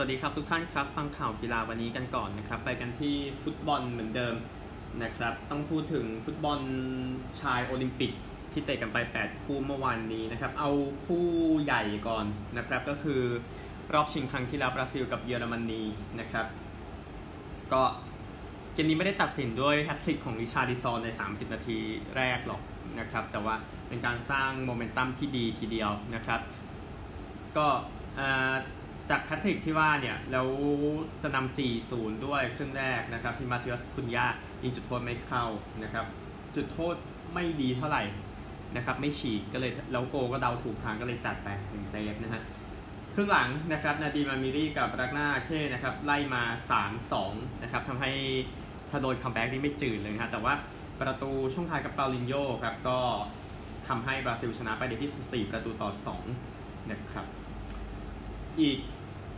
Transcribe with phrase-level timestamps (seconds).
[0.00, 4.34] สวัสดีครับทุกท่านครับ ฟังข่าวกีฬาวันนี้กันก่อนนะครับ ไปกันที่ฟุตบอลเหมือนเดิม
[5.02, 6.60] นะครับ ต้องพูดถึงฟุตบอล
[7.40, 8.12] ชายโอลิมปิก
[8.52, 10.70] ที่เตะกันไป 8 คู่เมื่อวานนี้นะครับ เอา
[11.06, 11.26] คู่
[11.64, 13.20] ใหญ่ก่อนนะครับ ก็คือ
[13.94, 15.82] รอบชิงครั้งที่แล้วบราซิลกับเยอรมนี
[16.20, 16.46] นะครับ
[17.72, 17.82] ก็
[18.72, 21.78] เกมนี้ไม่ได้ตัดสินด้วยแฮตทริกของริชาร์ดิซอนใน 30 นาที
[22.16, 22.62] แรกหรอก
[22.98, 23.54] นะครับ แต่ว่า
[23.88, 26.40] เป็นการสร้างโมเมนตัมที่ดีทีเดียวนะครับ
[27.56, 27.66] ก็
[29.10, 30.48] จากแพทริกที่ว่าเนี่ย แล้ว
[31.22, 34.26] จะนำ 4-0 ด้วยครึ่งแรกนะครับที่มาเทียสคุนยา
[34.62, 35.44] ยิงจุดโทษไม่เข้า
[35.82, 36.06] นะครับ
[36.54, 36.94] จุดโทษ
[37.34, 38.02] ไม่ดีเท่าไหร่
[38.76, 42.42] นะครับ ไม่ฉีกก็เลยแล้วโกก็เดาถูกทางก็เลยจัดไปหนึ่งเซฟนะฮะ
[43.14, 46.42] ครึ่งหลังนะครับ นาดีมามิรี่กับรักหน้าเช่นะครับ ไล่มา
[47.02, 48.10] 3-2 นะครับทำให้
[48.90, 50.54] ถ้าโดนคัมแบ็กนี่ไม่จืดเลยนะแต่ว่า
[51.00, 52.98] ประตูช่วงท้ายกับเปาลินโยครับ ก็
[53.88, 55.90] ทำให้บราซิลชนะไปในที่สุด4ประตูต่อ
[56.40, 57.26] 2 นะครับ
[58.60, 58.78] อีก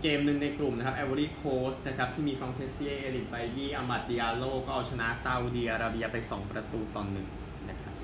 [0.03, 7.29] เกมหนึ่งในกลุ่มนะครับไอวอรี่โคสต์นะครับที่มีฟรองค์ เคสซี่ เอริก ไบยี่อามัดดิยาโล่ก็เอาชนะซาอุดีอาระเบียไป 2 ประตูต่อหนึ่ง
[7.71, 7.95] นะครับ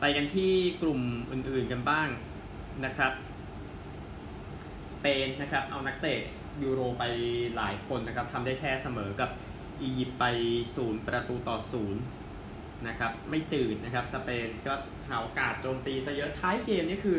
[0.00, 1.00] ไปกันที่กลุ่ม
[1.32, 2.08] อื่นๆกันบ้าง
[2.84, 3.12] นะครับ
[4.94, 6.20] สเปนนะครับเอานักเตะ
[6.62, 7.04] ยูโรไป
[7.56, 9.30] หลายคนนะครับทำได้แค่เสมอกับ
[9.82, 10.24] อียิปต์ไป
[10.70, 11.56] 0 ประตูต่อ
[12.20, 14.74] 0นะครับไม่จืดนะครับสเปนก็
[15.08, 17.16] หาโอกาสโจมตีซะเยอะท้ายเกมนี่คือ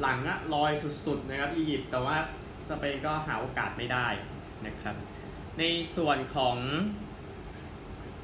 [0.00, 0.72] หลังอะลอย
[1.06, 2.16] สุดๆนะครับอียิปต์แต่ว่า
[2.70, 4.08] สเปนก็หาโอกาสไม่ได้
[4.66, 4.94] นะครับ
[5.58, 5.62] ใน
[5.96, 6.56] ส่วนของ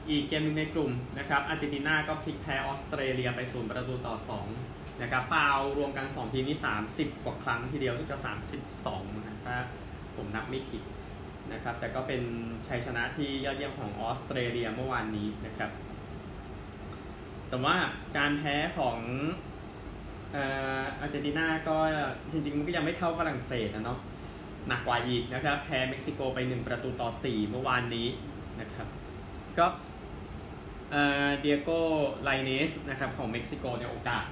[0.09, 4.15] อีกเกมหนึ่งในกลุ่มนะครับอาร์เจนตินาก็พลิกแพ้ออสเตรเลียไปศูนย์ประตูต่อ
[4.59, 6.59] 2นะครับฟาวรวมกัน 2 ทีมนี่
[6.93, 8.19] 30 กว่าครั้งทีเดียวซึ่จะ
[8.73, 9.65] 32นะครับ
[10.17, 10.83] ผมนับไม่ผิด
[11.53, 12.23] นะครับแต่ก็เป็น
[12.69, 15.70] ชัยชนะที่ยอดเยี่ยมของออสเตรเลียเมื่อวานนี้นะครับ
[17.48, 17.77] แต่ว่า
[18.17, 18.98] การแพ้ของ
[20.35, 21.77] อาร์เจนตินาก็
[22.33, 23.98] จริงๆมันก็ยังไม่เท่าฝรั่งเศสนะเนาะ
[24.68, 28.08] หนักกว่าอีกนะครับ แพ้เม็กซิโกไป 1 ประตูต่อ 4 เมื่อวานนี้
[28.61, 28.86] นะครับ
[29.58, 29.67] ก็
[31.40, 31.80] เดียโก้
[32.23, 34.24] ไลเนสนะครับของเม็กซิโกในโอกาส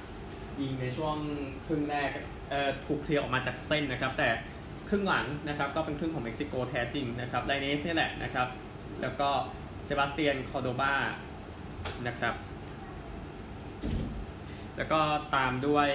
[0.61, 1.17] ยิงในช่วง
[1.67, 2.11] ครึ่งแรก
[2.87, 4.29] ถูกเคลียร์ออกมาจากเส้นนะครับ แต่
[4.89, 8.49] ครึ่งหลังนะครับก็เป็นครึ่งของเม็กซิโกแท้จริงนะครับไลเนสนี่แหละนะครับ
[9.03, 9.29] แล้วก็
[9.85, 10.95] เซบาสเตียนคอร์โดบา
[12.07, 12.35] นะครับ
[14.77, 15.01] แล้วก็
[15.37, 15.89] ตามด้วย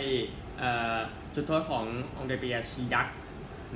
[1.35, 1.85] จุดโทษของ
[2.17, 3.11] อองเดร-ปิแอร์ ชีญัค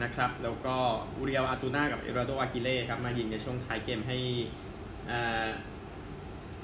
[0.04, 0.76] นะครับแล้วก็
[1.16, 4.18] อูเรียลอันตูน่ากับเอดูอาร์โดอากีร์เร่ครับมายิงในช่วงท้ายเกมให้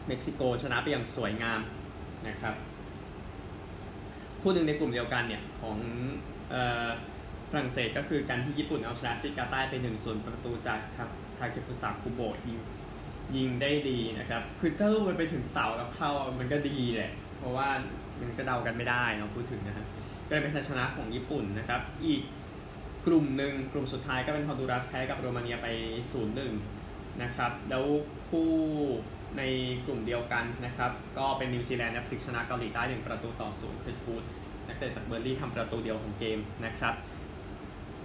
[0.07, 1.59] เม็กซิโกชนะไปอย่างสวยงาม
[2.27, 2.55] นะครับ
[4.41, 5.77] คู่หนึ่งในกลุ่มเดียวกันเนี่ยของ
[7.51, 10.79] ฝรั่งเศสก็คือการที่ญี่ปุ่นเอาชนะฟิกาใต้ไปหนึ่งส่วนประตูจาก
[11.37, 12.59] ทาเคฟุสะคุโบะยิง
[13.35, 17.69] ยิงได้ดีนะครับ คือถ้าลูกมันไปถึงเสาแล้วเข้ามันก็ดีแหละ เพราะว่า
[18.19, 19.85] มันก็เดากันไม่ได้เนาะพูดถึงนะครับ
[20.27, 22.21] ก็เป็นชัยชนะของญี่ปุ่นนะครับ อีก
[23.05, 25.67] กลุ่มหนึ่งกลุ่มสุดท้ายก็เป็นฮอนดูรัสแพ้กับโรมาเนียไป
[26.45, 27.85] 0-1 นะครับ แล้ว
[28.27, 28.51] คู่
[29.37, 29.43] ใน
[29.85, 34.23] กลุ่มเดียวกันนะครับ ก็เป็นนิวซีแลนด์นะพลิกชนะเกาหลีใต้ 1 ประตูต่อ 0 คริสวูด
[34.67, 36.93] นักเตะจากเบอร์ลี่ทำประตูเดียวของเกมนะครับ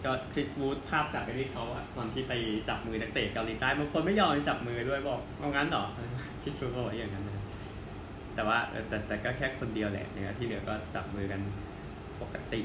[0.04, 1.64] ก็คริสวูดภาพจากไปที่เขา
[1.96, 2.32] ตอนที่ไป
[2.68, 5.84] จับมือนักเตะเกาหลีใต้บางคนไม่ยอมจับมือด้วยบอกเอางั้นเหรอ
[6.42, 7.44] คริสวูดบอกอย่างนั้นนะ
[8.34, 11.40] แต่ว่าแต่แต่ก็แค่คนเดียวแหละนะที่เหลือก็จับมือกัน
[12.20, 12.60] ปกติ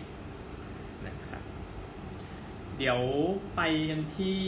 [1.07, 1.41] นะครับ
[2.77, 2.99] เดี๋ยว
[3.55, 4.41] ไปกันที่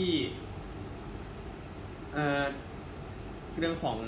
[3.58, 3.98] เรื่องของ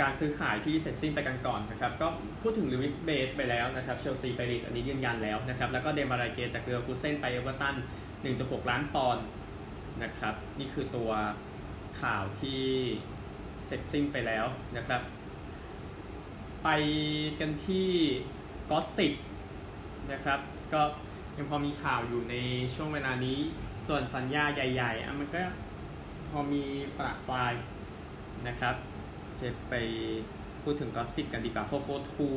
[0.00, 2.08] การซื้อขายที่เสร็จสิ้นไปกันก่อนนะครับก็
[2.42, 7.74] พูดถึงลูอิสเบสไปแล้วนะครับเชลซีไปรีสอันนี้ยืนยันแล้วนะครับแล้วก็เดมาราเกจากเรือคูเซนไปเอเวอร์ตัน
[8.22, 9.24] 1.6 ล้านปอนด์
[10.02, 11.10] นะครับนี่คือตัว
[12.00, 12.62] ข่าวที่
[13.66, 14.46] เสร็จสิ้นไปแล้ว
[14.76, 15.02] นะครับ
[16.64, 16.68] ไป
[17.40, 17.90] กันที่
[18.70, 19.12] ก็สิบ
[20.12, 20.40] นะครับ
[20.72, 20.82] ก็
[21.40, 22.34] ยังพอมีข่าวอยู่ใน
[22.74, 23.38] ช่วงเวลานี้
[23.86, 25.42] ส่วนสัญญาใหญ่ๆมันก็
[26.28, 26.64] พอมี
[26.98, 27.52] ประปลาย
[28.48, 28.74] นะครับ
[29.40, 29.74] จะไป
[30.62, 32.28] พูดถึงก็สิบกันดีกว่าโฟโฟทู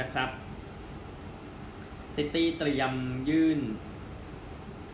[0.00, 0.28] นะครับ
[2.16, 2.92] ซิตี้เตรียม
[3.30, 3.60] ยื่น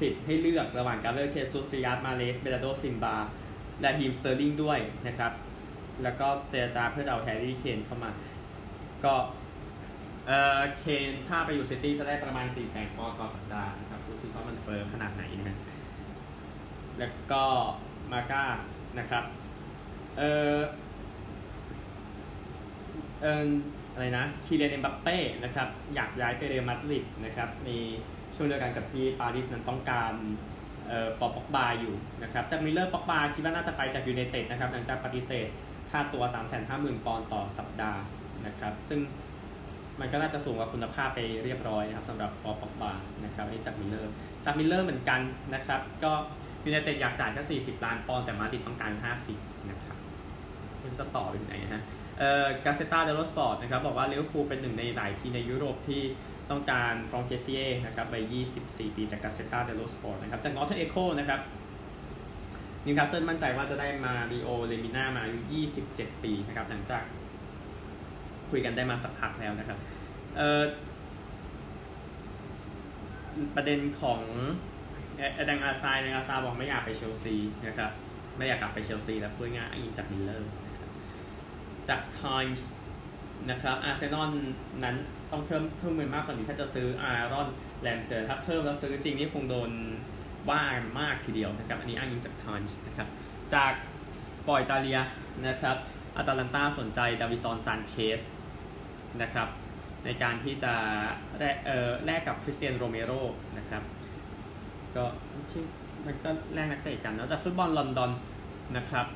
[0.01, 3.17] สิทธิ์ให้เลือกระหว่างการเลือกเคซุสติยัสมาเลสเบลาโดซิมบา
[3.81, 5.33] และทีมสเตอร์ลิงด้วยนะครับ
[6.03, 8.11] แล้วก็เจรจาเพื่อจะเอาแฮร์รี่เคนเข้ามา
[9.05, 9.15] ก็
[10.27, 15.57] เออเคนถ้าไปอยู่ซิตี้จะได้ประมาณ 4 0 0 0 0ปอนด์ต่อสัปดาห์นะครับดูซิว่ามันเฟ้อขนาดไหนนะฮะ
[16.99, 17.45] แล้วก็
[18.13, 18.45] มาก้า
[18.99, 19.25] นะครับ
[20.19, 20.23] เอ
[20.57, 20.59] อ
[23.23, 23.49] เออ
[23.93, 27.71] อะไรนะคีเลียนเอ็มบัปเป้นะครับอยากย้ายไปเรอัลมาดริดนะครับใน
[28.35, 30.13] ช่วงเดียวกันกับที่ปารีสนั้นต้องการ
[30.89, 35.49] เอ่อปอปอกบาอยู่นะครับจากมิเรอร์ปอกบาคิดว่าน่าจะไปจากยูไนเต็ดนะครับหลังจากปฏิเสธ
[35.91, 36.25] ค่าตัว
[36.65, 38.03] 350,000 ปอนด์ต่อสัปดาห์
[38.47, 39.01] นะครับซึ่ง
[40.01, 42.93] มันก็น่าจะสูงกว่าคุณภาพไปเรียบร้อยนะครับสำหรับปอปอกบา
[43.25, 44.13] นะครับอันนี้จากมิลเลอร์
[44.45, 45.21] จากมิลเลอร์เหมือนกัน
[45.55, 46.13] นะครับก็
[46.65, 48.93] ยูไนเต็ดอยากจ่ายแค่40 ล้านปอนด์แต่มาดริดต้องการ
[49.31, 49.97] 50 นะครับ
[50.79, 51.83] ไม่รู้จะต่อไปไหนนะฮะ
[52.19, 56.03] เอ่อกาเซตตาเดลโลสปอร์ตนะครับบอกว่าลิเวอร์พูลเป็นหนึ่งในหลายทีมในยุโรปที่
[56.51, 58.17] ต้องการฟรองค์ เคสซี่นะครับวัย
[58.57, 61.41] 24 ปีจากกาเซตตาเดลโลสปอร์ตนะครับจาก Northern Echo นะครับ
[62.87, 65.41] นิวคาสเซิลมั่นใจว่าจะได้มาริโอเลมิน่ามาอายุ
[65.83, 67.03] 27 ปีนะครับหลังจาก
[68.51, 69.79] คุยกันได้มาสักพักแล้วนะครับ
[70.37, 70.63] เออ
[73.57, 74.21] ประเด็นของ
[75.17, 77.37] เอดังอาซายดังอาซาบอกไม่อยากไปเชลซี
[77.67, 77.91] นะครับ
[78.37, 80.53] ไม่อยากกลับไปเชลซีแล้วพูดง่ายอิงจากมิเรอร์
[81.89, 82.63] จาก Times
[83.51, 84.31] นะครับอาร์เซนอล
[84.85, 84.97] นั้น
[85.31, 87.49] ต้องเพิ่มเพิ่มเงินมากกว่านี้ถ้าจะซื้ออารอน
[87.81, 89.71] แรมส์เดลถ้าเพิ่มแล้วซื้อจริงนี่คงโดน
[90.51, 90.63] ว่า
[91.01, 93.09] มากทีเดียวนะครับอันนี้อ้างอิงจาก Times นะครับ
[93.55, 93.73] จาก
[94.37, 94.99] สปอร์ตอิตาเลีย
[95.47, 95.77] นะครับ
[96.17, 98.23] อาตาลันตาสนใจดาวินซอนซานเชซ
[99.23, 99.49] นะครับ
[100.05, 100.73] ในการที่จะ
[101.39, 101.57] แลก
[102.07, 103.13] แลกกับคริสเตียนโรเมโร
[103.59, 103.83] นะครับ
[104.97, 105.05] ก็
[105.53, 105.65] ชื่อ
[106.07, 108.11] มันก็แลกนักเตะกันแล้วจากฟุตบอลลอนดอน
[108.77, 109.07] นะครับ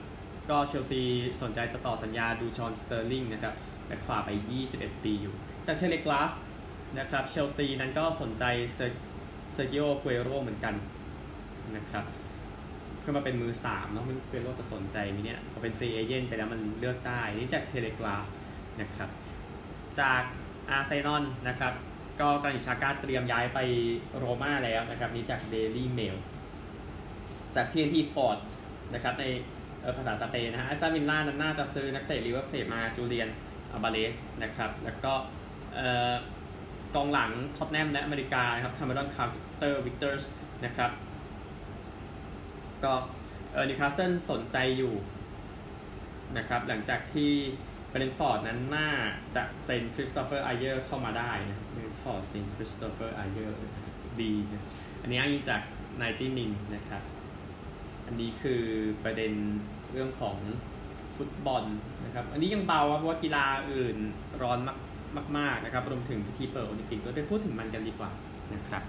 [0.51, 1.01] ก็เชลซี
[1.43, 3.55] สนใจจะต่อสัญญาดูจอนสเตอร์ลิงนะครับ
[3.87, 4.31] แบ็คขวาวัย
[4.67, 5.35] 21 ปีอยู่
[5.67, 6.31] จากเทเลกราฟ
[6.99, 8.45] นะครับเชลซีนั้นก็สนใจ
[8.75, 10.75] เซร์คิโอ อเกวโร่เหมือนกัน
[11.77, 12.05] นะครับ
[13.01, 18.27] เพื่อมาเป็นมือ3เนาะมันอเกวโร่จะสนใจไหมเนี่ยพอเป็น free agent ไปแล้วมันเลือกได้นี่จากเทเลกราฟ
[18.81, 19.09] นะครับ
[20.01, 20.23] จาก
[20.71, 21.73] อาร์เซนอลนะครับ
[22.21, 23.59] ก็กรานิต ชาก้าเตรียมย้ายไป
[24.17, 26.17] โรม่าแล้วนะครับ นี่จาก Daily Mail
[27.55, 28.57] จาก TNT Sports
[28.95, 29.25] นะครับใน
[29.97, 33.29] ภาษาสเปนนะฮะอาซามินล่านั้นน่าจะซื้อนักเตะลิเวอร์พูลมาจูเลียน
[33.73, 35.13] อาบาเลสนะครับ แล้วก็
[36.95, 40.25] กองหลังท็อตแนมและอเมริกาครับคาร์เมรอนคาร์เตอร์วิกเตอร์ส
[40.65, 40.91] นะครับ
[42.85, 42.93] ก็
[43.53, 44.95] เออนิคาสเซิลสนใจอยู่
[46.37, 47.33] นะครับ หลังจากที่
[47.95, 48.91] บรนฟอร์ดนั้นน่า
[49.37, 53.59] จะเซ็นคริสโตเฟอร์ไอเยอร์เข้ามาได้นะเบรนฟอร์ดเซ็นคริสโตเฟอร์ไอเยอร์
[54.21, 54.65] ดีนะ
[55.03, 55.61] อันนี้อ้างอิงจาก
[55.97, 57.03] 90min นะครับ
[58.07, 58.63] อันนี้คือ
[59.05, 59.33] ประเด็น
[59.93, 60.37] เรื่องของ
[61.17, 61.65] ฟุตบอล
[62.05, 63.97] นะครับ อันนี้ยังเบาเพราะว่ากีฬาอื่น
[64.43, 68.11] ร้อนมากมากๆนะครับ รวมถึงพิธีเปิดโอลิมปิกด้วยไปพูดถึงมันกันดีกว่า
[68.55, 68.83] นะครับ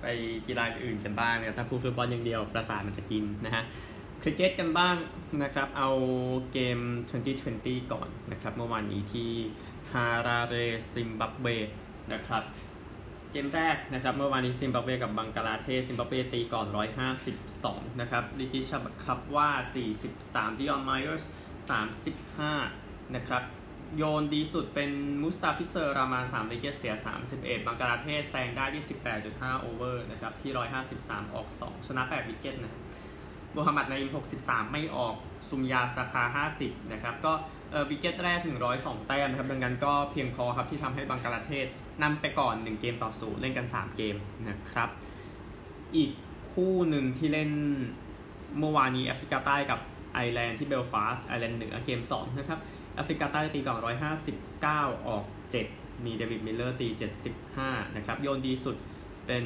[0.00, 0.06] ไป
[0.46, 3.64] กีฬาอื่นกันบ้างนะถ้าพูดฟุตบอลอย่างเดียวประสาทมันจะกินนะฮะ
[4.22, 4.96] คริกเก็ตกันบ้าง
[5.42, 5.90] นะครับ เอา
[6.52, 6.78] เกม
[7.36, 9.30] 2020 ก่อนนะครับ เมื่อวานนี้ที่
[9.92, 10.54] ฮาราเร
[10.92, 11.46] ซิมบับเว
[12.12, 12.42] นะครับ
[13.32, 16.66] เกมแรกนะครับ เมื่อวานนี้ซิมบับเวกับบังกลาเทศซิมบับเวตีก่อน
[17.32, 19.50] 152 นะครับเรจิส ชาคับวา
[20.04, 21.24] 43ดิออนไมเออร์
[21.70, 21.72] ส
[22.42, 23.42] 35 นะครับ
[23.96, 24.90] โยนดีสุดเป็น
[25.22, 26.94] มุสตาฟิเซอร์ ราห์มาน 3 wicket เสีย
[27.30, 28.84] 31 บังกลาเทศแซงได้ที่
[29.22, 30.52] 18.5 over นะครับ ที่
[30.92, 32.74] 153 ออก 2 ชนะ 8 wicket นะ
[33.56, 34.10] มูฮัมหมัดนาอิม
[34.42, 35.14] 63 ไม่ออก
[35.48, 37.32] ซุมยาซาร์คาร์ 50 นะครับ ก็
[37.90, 38.40] wicket แรก
[38.74, 41.66] 102 แต้มนะครับ ดังนั้นก็เพียงพอครับที่ทำให้บังกลาเทศ
[42.02, 44.16] นำไปก่อน 1 เกมต่อศูนย์เล่นกัน 3 เกม
[44.48, 44.88] นะครับ
[45.96, 46.10] อีก
[46.50, 47.50] คู่หนึ่งที่เล่น
[48.58, 49.80] เมื่อวานนี้แอฟริกาใต้กับ
[50.14, 52.58] ไอร์แลนด์ที่เบลฟาสต์ไอร์แลนด์เหนือเกม 2 นะครับ
[52.94, 53.78] แอฟริกาใต้ตีก่อน
[54.42, 55.24] 159 ออก
[55.64, 56.88] 7 มีเดวิดมิลเลอร์ตี
[57.42, 58.76] 75 นะครับ โยนดีสุด
[59.26, 59.44] เป็น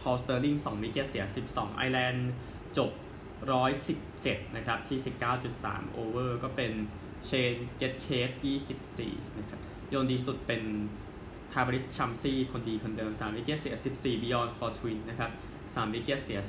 [0.00, 2.30] พอลสเตอร์ลิง2 wicket เสีย 12 ไอร์แลนด์
[2.78, 2.90] จบ
[3.44, 4.98] 117 นะครับ ที่
[5.46, 6.72] 19.3 over ก็เป็น
[7.26, 8.30] เชนเกตเคต
[8.84, 9.60] 24 นะครับ
[9.90, 10.62] โยนดีสุดเป็น
[11.52, 15.30] ทาเบรซชัมซี่ คนดีคนเดิม 3 wicket เสีย 14 บียอร์น ฟอร์ทูอิน นะครับ
[15.62, 16.40] 3 wicket เสีย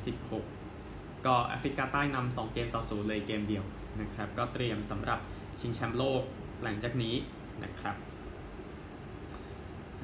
[0.58, 3.64] 16 ก็แอฟริกาใต้นำ2เกมต่อศูนย์เลยเกมเดียว
[4.02, 5.20] นะครับ ก็เตรียมสำหรับ
[5.60, 6.22] ชิงแชมป์โลก
[6.64, 7.16] หลังจากนี้
[7.64, 7.96] นะครับ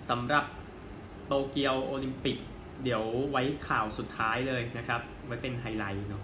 [0.10, 0.46] สำหรับ
[1.28, 2.38] โตเกียวโอลิมปิก
[2.84, 6.24] เดี๋ยวไว้ข่าวสุดท้ายเลยนะครับ ไว้เป็นไฮไลท์เนาะ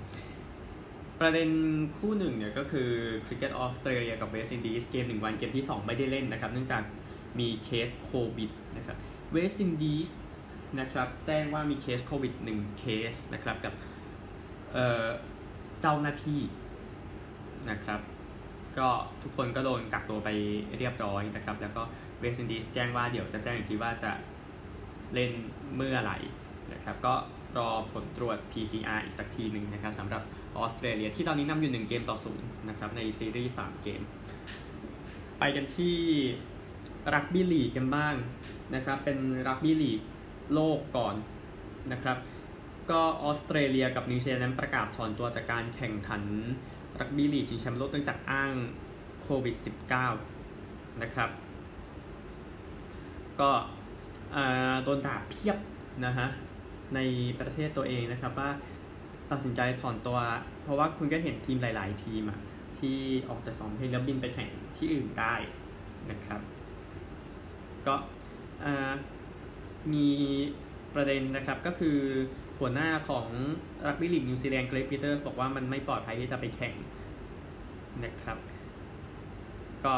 [1.20, 1.50] ประเด็น
[1.98, 2.90] คู่หนึ่งเนี่ยก็คือ
[3.26, 6.84] คริกเก็ตออสเตรเลียกับเวสต์อินดีสเกมหนึ่งวันเกมที่ 2 ไม่ได้เล่นนะครับ เนื่องจาก
[7.40, 8.98] มีเคสโควิดนะครับ
[9.32, 10.10] เวสต์อินดีส
[10.80, 14.76] นะครับแจ้งว่ามีเคสโควิด1เคสนะครับกับ
[15.82, 16.42] เจ้าหน้าที่
[17.70, 18.00] นะครับ
[18.80, 18.90] ก็
[19.24, 20.30] ทุกคนก็โดนกักตัวไป
[20.78, 21.82] เรียบร้อยนะครับ แล้วก็
[22.20, 24.12] เวสต์อินดีสแจ้งว่าเดี๋ยวจะแจ้งอีกทีว่าจะ
[25.14, 25.32] เล่น
[25.76, 26.18] เมื่อไหร่
[26.74, 27.14] นะครับก็
[27.58, 30.22] รอผลตรวจ PCR อีกสักทีหนึ่งนะครับสำหรับ
[30.58, 34.02] ออสเตรเลียที่ตอนนี้นำอยู่ 1 เกมต่อศูนย์นะครับในซีรีส์3เกม
[35.40, 35.98] ไปกันที่
[37.14, 38.16] รักบี้ลีกกันบ้าง
[38.76, 40.02] นะครับเป็นรักบี้ลีก
[40.54, 41.16] โลกก่อน
[41.92, 42.18] นะครับ
[42.92, 46.24] ก็ออสเตรเลียกับนิวซีแลนด์นั้นประกาศถอนตัวจากการแข่งขัน
[47.00, 48.54] รักบี้ลีกชิงแชมป์โลกเนื่องจากอ้าง
[49.22, 49.56] โควิด
[50.30, 51.30] -19 นะครับ
[53.40, 53.52] ก็
[54.84, 55.58] โดนด่าเพียบ
[56.06, 56.28] นะฮะ
[56.96, 57.00] ใน
[57.40, 58.50] ประเทศตัวเองนะครับว่า
[59.32, 60.18] ตัดสินใจถอนตัว
[60.64, 62.40] เพราะว่าคุณก็เห็นทีมหลาย ๆ ทีมอะ
[62.80, 62.98] ที่
[63.30, 65.34] ออกจากสองประเทศแล้วบินไปแข่งที่อื่นได้
[66.12, 66.42] นะครับ
[67.88, 67.96] ก็
[69.94, 70.08] มี
[70.96, 71.98] ประเด็นนะครับก็คือ
[72.60, 73.28] หัวหน้าของ
[73.88, 76.74] รักบี้ลีกนิวซีแลนด์เกรกปีเตอร์สบอกว่ามันไม่ปลอดภัยที่จะไปแข่ง
[78.04, 78.38] นะครับ
[79.86, 79.96] ก็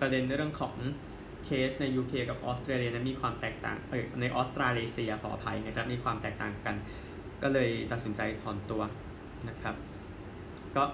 [0.00, 0.74] ประเด็นเรื่องของ
[1.46, 6.76] เคสใน UK กับออสเตรเลียนั้นมีความแตกต่างเออในออสเตรเลียขออภัยนะครับมีความแตกต่างกัน
[7.42, 8.82] ก็เลยตัดสินใจถอนตัว
[9.48, 9.74] นะครับ
[10.76, 10.84] ก็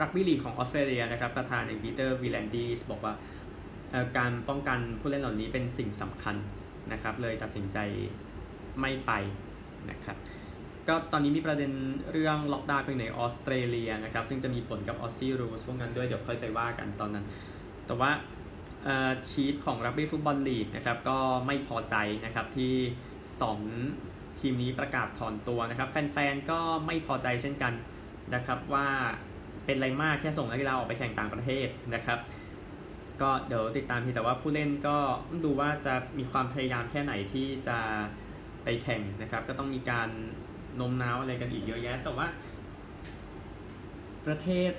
[0.00, 3.14] รักบี้ลีกของออสเตรเลียนะครับประธานเอกปีเตอร์วีแลนดีสบอกว่า
[4.18, 6.36] การป้องกันผู้เล่นเหล่านี้เป็นสิ่งสำคัญ
[6.92, 7.78] นะครับเลยตัดสินใจ
[8.80, 9.12] ไม่ไป
[9.90, 10.16] นะครับ
[10.88, 11.72] ก็ตอนนี้มีประเด็น
[12.12, 17.24] เรื่องล็อกดาวน์ไปในออสเตรเลียนะครับซึ่งจะมีผลกับออสซี่รูสพวกนั้นด้วยเดี๋ยวค่อยไปว่ากันตอนนั้น
[17.86, 18.10] แต่ว่า
[19.30, 22.74] ชีตของรักบี้ฟุตบอลลีกนะครับก็ไม่พอใจนะครับที่
[23.58, 27.72] 2 ทีมนี้ประกาศถอนตัวนะครับ แฟนๆ ก็ไม่พอใจเช่นกัน
[28.34, 28.88] นะครับว่า
[29.64, 32.18] เป็นไรมากแค่ส่งนักกีฬาออกไปแข่งต่างประเทศนะครับ
[33.20, 34.96] ก็เดี๋ยวติดตามทีแต่ว่าผู้เล่นก็
[35.44, 37.78] ดูว่าจะมีความพยายามแค่ไหนที่จะ
[38.64, 40.08] ไปแข่งนะครับ ก็ต้องมีการ
[40.76, 42.26] โน้มน้าวอะไรกันอีกเยอะแยะ แต่ว่า
[44.26, 44.72] ประเทศ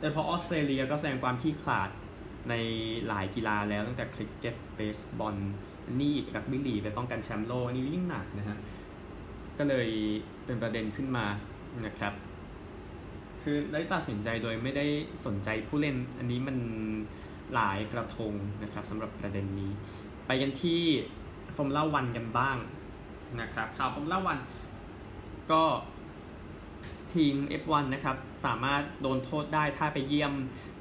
[0.00, 1.90] โดยเฉพาะออสเตรเลียก็แสดงความขี้ขลาด
[2.48, 2.54] ใน
[3.08, 5.36] หลายกีฬาแล้วตั้งแต่คริกเก็ตเบสบอล
[5.98, 8.58] นี่อีกรักบี้ลีกไปป้องกันแชมป์โลกนี่ยิ่งหนักนะฮะ
[9.58, 9.88] ก็เลย
[10.44, 11.26] เป็นประเด็นขึ้นมา
[11.86, 12.12] นะครับ
[13.42, 14.86] คือได้ตัดสินใจโดยไม่ได้
[15.26, 16.56] สนใจผู้เล่นอันนี้มัน
[17.54, 19.70] หลายกระทงนะครับสำหรับประเด็นนี้
[20.26, 20.80] ไปกันที่
[21.56, 22.56] ฟอร์มูล่าวันกันบ้าง
[23.40, 24.38] นะครับข่าวฟอร์มูล่าวัน
[25.52, 25.62] ก็
[27.14, 30.32] ทีม F1 นะครับ สามารถโดนโทษได้ถ้าไปเยี่ยม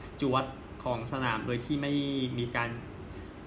[0.09, 0.45] สจวต
[0.85, 1.93] ของสนามโดยที่ไม่
[2.39, 2.69] มีการ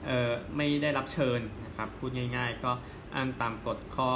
[0.04, 2.71] เอ่อไม่ได้รับเชิญนะครับพูดง่ายๆ ก็
[3.14, 4.09] อ้างตามกฎข้อ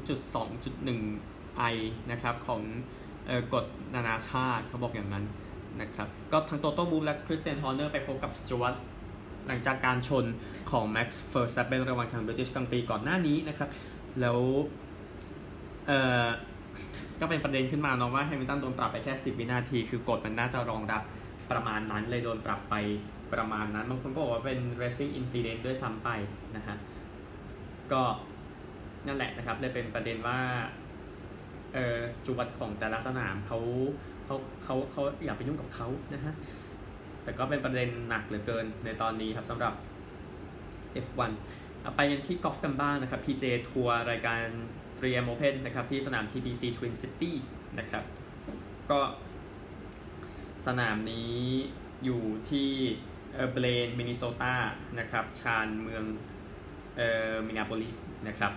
[0.00, 1.76] 12.2.1 i
[2.10, 2.60] นะครับของ
[3.26, 5.24] เอ่อกฎนานาชาติเขาบอกอย่างนั้น
[5.80, 8.74] นะครับก็ทั้งโตโต้วูล์ฟและคริสเตียนฮอร์เนอร์ไปพบกับ steward
[9.46, 10.24] หลังจากการชน
[10.70, 13.68] ของแม็กซ์เฟอร์สเปนระหว่างทางบริติชกรังด์ปรีซ์ก่อนหน้านี้นะครับ
[14.20, 14.38] แล้ว
[15.86, 16.26] เอ่อ
[17.20, 21.02] ก็เป็นประเด็นขึ้นมาเนาะว่าแฮมิลตันโดนปรับไปแค่ 10 วินาที คือกฎมันน่าจะรองรับ
[21.52, 22.74] ประมาณนั้นเลยโดนปรับไป
[23.32, 26.10] ประมาณนั้นบางคนก็บอกว่าเป็น racing incident ด้วยซ้ำไป
[26.56, 26.76] นะฮะ
[27.92, 28.02] ก็
[29.06, 30.38] นั่นแหละนะครับเลยเป็นประเด็นว่า
[31.74, 33.58] เออจุบัตของแต่ละสนามเขา
[34.24, 36.34] เขาเขาเขาอยากไปยุ่งกับเขานะฮะ
[37.24, 39.72] แต่ก็เป็นประเด็นหนักเหลือเกินในตอนนี้ครับสำหรับ
[41.06, 41.30] F1
[41.96, 44.42] ไปกันที่กอล์ฟกันบ้างนะครับ PJ ทัวร์รายการ
[44.98, 47.46] 3M Open นะครับที่สนาม TPC Twin Cities
[47.78, 48.04] นะครับ
[48.90, 49.00] ก็
[50.66, 51.36] สนามนี้
[52.04, 52.68] อยู่ที่
[53.52, 54.54] เบลนมินนิโซตา
[54.98, 56.04] นะครับ ชานเมือง
[56.96, 57.02] เอ
[57.32, 57.96] อมินนิอาโปลิส
[58.28, 58.52] นะครับ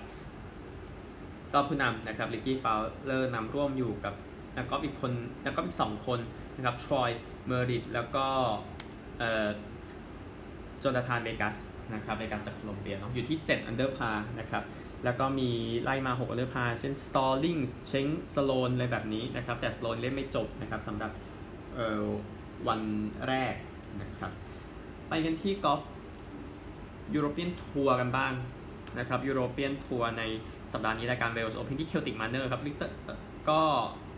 [1.53, 4.13] ก็ผู้นำนะครับริกกี้ฟาวเลอร์นำร่วมอยู่กับ
[4.57, 5.12] นักกอล์ฟอีกคน
[5.45, 6.19] นักกอล์ฟอีกสองคน
[6.55, 7.10] นะครับทรอย
[7.48, 8.25] เมอริดแล้วก็
[9.19, 9.50] เอ่อ
[10.83, 11.55] โจนาธานเวกัส
[11.93, 14.63] นะครับเวกัสจากโคลอมเบียเนาะอยู่ที่ 7 under par นะครับ
[15.03, 15.50] แล้วก็มี
[15.83, 21.12] ไล่มา 6 under par เช่นสตอลลิงส์เชงสโลนอะไรแบบนี้นะครับแต่สโลนเล่นไม่จบนะครับสำหรับ
[22.68, 22.82] วัน
[23.27, 23.56] แรก
[24.01, 24.32] นะครับ
[25.10, 25.82] ไปกันที่กอล์ฟ
[27.13, 28.34] ยูโรเปียนทัวร์กันบ้าง
[29.00, 30.24] นะครับยูโรเปียนทัวร์ใน
[30.74, 32.96] สัปดาห์นี้รายการเวลส์โอเพนที่เคลติกมาเนอร์ครับวิกเตอร์
[33.50, 33.62] ก็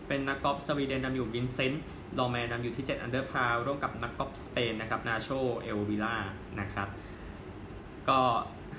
[0.08, 1.84] เป็นนักกอล์ฟสวีเดนนำอยู่วินเซนต์
[2.18, 6.16] ลอแมนนำอยู่ที่ 7 under par ร่วมกับนักกอล์ฟสเปนนะครับนาโชเอลวิล่า
[6.60, 6.88] นะครับ
[8.08, 8.20] ก็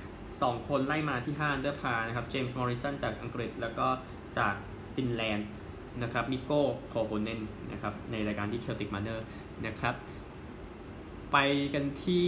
[0.06, 3.88] 2 คนไล่มาที่ 5 under par นะครับเจมส์มอริสันจากอังกฤษแล้วก็
[4.38, 4.56] จาก
[4.96, 5.48] ฟินแลนด์
[6.04, 9.26] นะครับมิกโกคอร์โฮเนนนะครับในรายการที่เคลติกมาเนอร์
[9.66, 9.96] นะครับ
[11.32, 11.38] ไป
[11.74, 12.26] กันที่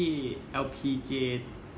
[0.64, 1.12] LPGA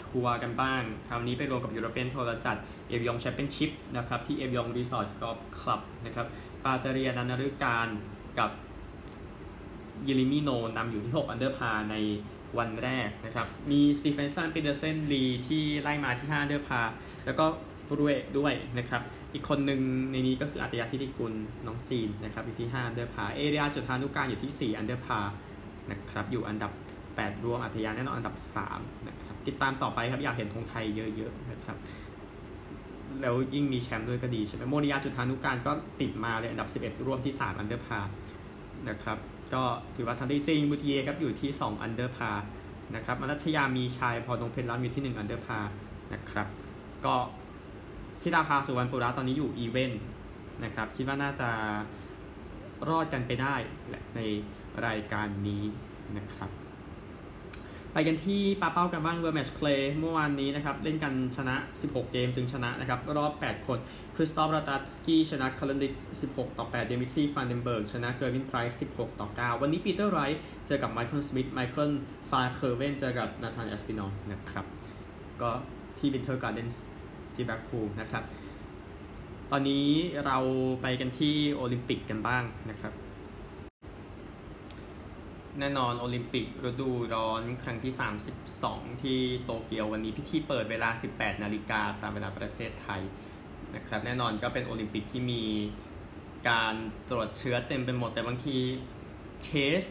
[0.06, 2.58] ทัวร์กันบ้าง คราวนี้ไปรวมกับยูโรเปียนทัวร์จัด
[2.88, 6.28] เอวิองแชมเปี้ยนชิพนะครับที่เอวิองรีสอร์ทกอล์ฟคลับนะครับ
[6.64, 7.88] ปาจรีย์ อนันต์นฤการ
[8.40, 8.50] กับ
[10.08, 11.96] เยลิมิโนนำอยู่ที่ 6 under par ใน
[12.58, 16.82] วันแรกนะครับ มีสตีเฟนสันปีเดอร์เซนลีที่ไล่มาที่5 under par
[17.26, 17.46] แล้วก็
[17.92, 19.02] ฟรูเอด้วยนะครับ
[19.34, 19.82] อีกคนหนึ่ง
[20.12, 21.34] ในนี้ก็คืออาฒยา ฐิติกุล
[21.68, 25.20] น้องจีนนะครับอยู่ที่5 under par เอรียา จุฑานุกาลอยู่ที่ 4 under par
[25.92, 26.72] นะครับอยู่อันดับ
[27.08, 28.36] 8 รวมอาฒยาแน่นอนอันดับ
[28.72, 31.78] 3นะครับติดตามต่อไปครับอยากเห็นธงไทยเยอะๆนะครับ
[33.22, 35.72] แล้วยิ่งมีแชมป์ด้วยก็ดีใช่ไหมโมรียาจุฑานุกาลก็
[36.02, 38.00] ติดมาเลยอันดับ 11 ร่วมที่ 3 under par
[38.90, 39.18] นะครับ
[39.54, 39.64] ก็
[39.96, 42.32] ถือว่าทำได้ซิงบุตเยครับอยู่ที่ 2 under par
[42.96, 45.60] นะครับมนัชยามีชายพอดงเพชรล้ำอยู่ที่ 1 under par
[46.14, 46.48] นะครับ
[47.06, 47.16] ก็
[48.22, 50.02] ธิฎาภาสุวรรณปุระตอนนี้อยู่อีเวนต์
[50.64, 51.50] นะครับ คิดว่าน่าจะ
[52.90, 53.56] รอดกันไปได้
[54.16, 54.20] ใน
[54.86, 55.64] รายการนี้
[56.18, 56.52] นะครับ
[57.94, 63.80] ไปกันที่ปาเป้ากันบ้าง World Matchplay เมื่อวานนี้นะครับ เล่นกันชนะ 16 เกมจึงชนะนะครับ รอบ 8 คน
[64.16, 65.94] คริสตอฟราทาจสกี้ชนะคาร์ลิต
[66.28, 71.92] 16 ต่อ 8 เดมิทรีฟานเดนเบิร์ก ชนะเกอร์วินไพรส์16 ต่อ 9 วันนี้ปีเตอร์ไรท์เจอกับไมเคิลสมิธไมเคิล
[72.30, 74.66] ฟานเกอร์เวนเจอกับนาธานแอสปินอลนะครับ
[75.42, 75.50] ก็
[75.98, 76.86] ที่วินเทอร์การ์เดนส์
[77.36, 78.24] ที่แบล็กพูลนะครับ
[79.52, 79.88] ตอนนี้
[80.26, 80.38] เรา
[80.82, 82.94] ไปกันที่โอลิมปิกกันบ้างนะครับ
[85.60, 87.94] แน่นอนโอลิมปิกฤดูร้อนครั้งที่
[88.48, 93.02] 32 ที่โตเกียววันนี้พิธีเปิดเวลา 18 นาฬิกาตามเวลาประเทศไทย
[93.76, 95.44] นะครับ แน่นอนก็เป็นโอลิมปิกที่มี
[96.50, 96.76] การ
[97.10, 98.58] ตรวจเชื้อเต็มไปหมดแต่บางที
[99.44, 99.50] เค
[99.84, 99.86] ส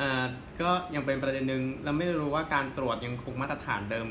[0.00, 0.26] อ่า
[0.60, 4.08] ก็ยังเป็นประเด็นหนึ่งเราไม่รู้ว่าการตรวจยังคงมาตรฐานเดิม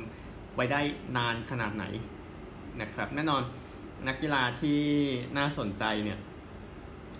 [0.56, 0.82] ไว้ได้
[1.18, 1.86] นานขนาดไหน
[2.82, 3.42] นะครับแน่นอน
[4.08, 4.80] นักกีฬาที่
[5.38, 6.20] น่าสนใจเนี่ย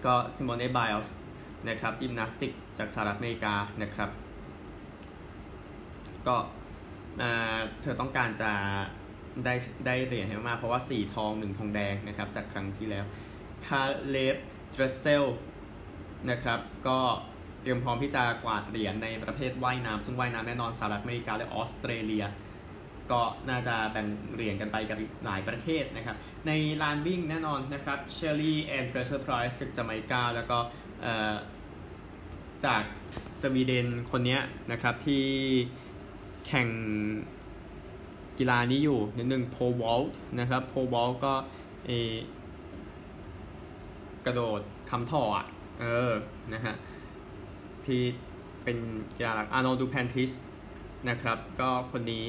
[0.06, 1.18] ก็ซิโมเน่ไบลส์
[1.70, 4.10] นะครับยิมนาสติกจากสหรัฐอเมริกานะครับ
[6.28, 6.36] ก็
[7.82, 8.52] เธอต้องการจะ
[9.46, 9.54] ได้
[9.86, 13.06] ได้เหรียญให้มากเพราะว่า 4 ทอง 1 ทองแดงนะครับจากครั้งที่แล้ว
[13.66, 14.36] คาเลฟ
[14.76, 15.26] ดรเซล
[16.30, 17.00] นะครับก็
[17.62, 22.26] เตรียมพร้อมที่จะกวาดเหรียญในประเภทว่ายน้ำซึ่งว่ายน้ำแน่นอนสหรัฐอเมริกาและออสเตรเลีย
[23.12, 26.16] ก็น่าจะแบ่งเหรียญกันไปกับหลายประเทศนะครับ
[26.48, 30.58] ในลานวิ่งแน่นอนนะครับเชอร์รี่แอนด์เฟรเซอร์ไพรส์จากจาเมกา แล้วก็
[32.66, 32.84] จาก
[33.42, 34.40] สวีเดนคนนี้
[34.72, 35.26] นะครับที่
[36.48, 36.70] แข่ง
[38.38, 41.34] กีฬานี้อยู่นิดนึง pole vault นะครับ pole vault ก็
[41.86, 41.92] เอ่อ
[44.26, 45.46] กระโดดค้ำถ่ออะ
[45.80, 46.12] เออ
[46.54, 46.76] นะฮะ
[47.86, 48.02] ที่
[48.64, 48.78] เป็น
[49.18, 50.32] กีฬาหลักอาร์มานด์ดูแพลนทิส
[51.10, 52.24] นะครับ ก็คนนี้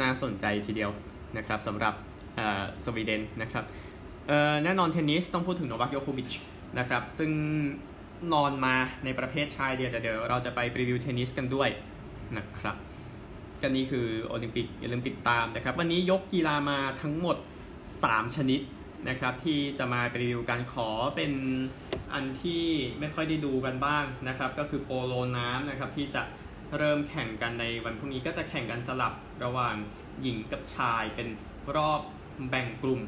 [0.00, 0.90] น่าสนใจทีเดียว
[1.36, 1.94] นะครับสำหรับ
[2.84, 3.64] สวีเดนนะครับ
[4.64, 6.32] แน่นอนเทนนิสต้องพูดถึงโนวัคโยโควิช
[6.78, 7.30] นะครับซึ่ง
[8.32, 8.74] นอนมา
[9.04, 11.68] ในประเภทชายเดียวแต่เดี๋ยวเราจะไปรีวิวเทนนิสกันด้วย
[12.36, 12.76] นะครับ
[13.62, 17.36] ก็นี่คือโอลิมปิกอย่าลืมติดตามนะครับวันนี้ยกกีฬามาทั้งหมด
[17.86, 18.60] 3 ชนิด
[19.08, 21.32] นะครับที่จะมารีวิวกันขอเป็น
[22.12, 22.64] อันที่
[23.00, 26.22] ไม่ค่อยได้ดูกันบ้างนะครับก็คือโปโลน้ำนะครับที่จะ
[26.78, 29.76] เริ่มแข่งกันในวันพรุ่งนี้ก็จะแข่งกันสลับระหว่าง
[30.22, 31.28] หญิงกับชายเป็น
[31.76, 32.00] รอบ
[32.50, 33.00] แบ่งกลุ่ม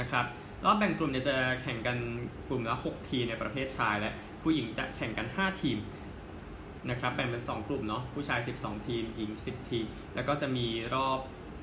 [0.00, 0.26] นะครับ
[0.64, 1.96] รอบแบ่งกลุ่มเนี่ยจะแข่งกัน
[2.48, 5.78] กลุ่มละ6ทีในประเภทชายและผู้หญิงจะแข่งกัน 5 ทีม
[6.90, 11.18] นะครับแบ่งเป็น 2 กลุ่มเนาะผู้ชาย 12 ทีม หญิง 10 ทีม แล้วก็จะมีรอบ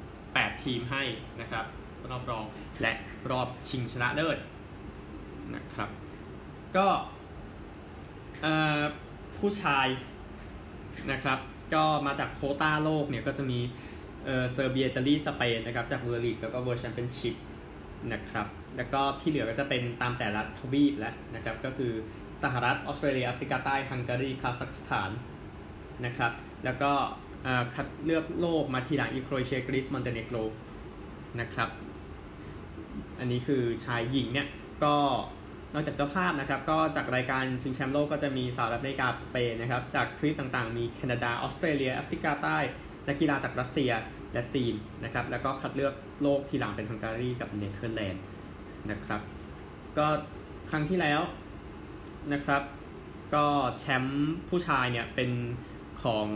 [0.09, 1.03] 8 ทีมให้
[1.41, 1.65] นะครับ
[2.09, 2.43] รอบรอง
[2.81, 2.93] และ
[3.31, 4.37] รอบชิงชนะเลิศ
[5.55, 5.89] นะครับ
[6.77, 6.87] ก็
[9.37, 9.87] ผู้ชาย
[11.11, 11.39] นะครับ
[11.73, 13.59] ก็มาจากโควตาโลกเนี่ยก็จะมี
[14.25, 17.35] เออเซอร์เบียอิตาลีสเปนนะครับจาก World League แล้วก็ World Championship
[18.13, 21.93] นะครับ แล้วก็ที่เหลือก็จะเป็นตามแต่ละทวีปแล้วนะครับ ก็คือ
[22.41, 25.11] สหรัฐออสเตรเลียแอฟริกาใต้ฮังการีคาซัคสถาน
[26.05, 26.31] นะครับ
[26.65, 26.91] แล้วก็
[27.73, 30.37] คัดเลือกโลกมาทีหลังอีกโครเอเชียกรีซมอนเตเนโกร
[31.41, 31.69] นะครับ
[33.19, 34.47] อันนี้คือชายหญิงเนี่ย
[34.83, 34.95] ก็
[35.73, 42.57] นอกจากเจ้าภาพนะครับก็จากรายการชิงแชมป์โลกก็จะมีสหรัฐอเมริกาสเปนนะครับจากทวีปต่างๆ มีแคนาดาออสเตรเลียแอฟริกาใต้
[43.07, 43.91] นักกีฬาจากรัสเซีย
[44.33, 48.23] และจีนนะครับแล้วก็คัดเลือกโลกทีหลังเป็นฮังการีกับเนเธอร์แลนด์
[48.91, 49.21] นะครับ
[49.97, 50.07] ก็
[50.69, 51.21] ครั้งที่แล้ว
[52.33, 52.61] นะครับ
[53.35, 53.45] ก็
[53.79, 55.31] แชมป์ผู้ชายเนี่ยเป็น
[56.03, 56.27] ของ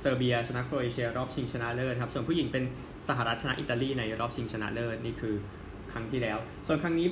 [0.00, 2.64] เซอร์เบียชนะโครเอเชียรอบชิงชนะเลิศครับส่วนผู้หญิงเป็น
[3.08, 5.34] สหรัฐชนะอิตาลีในรอบชิงชนะเลิศนี่คือ
[5.92, 7.08] ครั้งที่แล้ว ส่วนครั้งนี้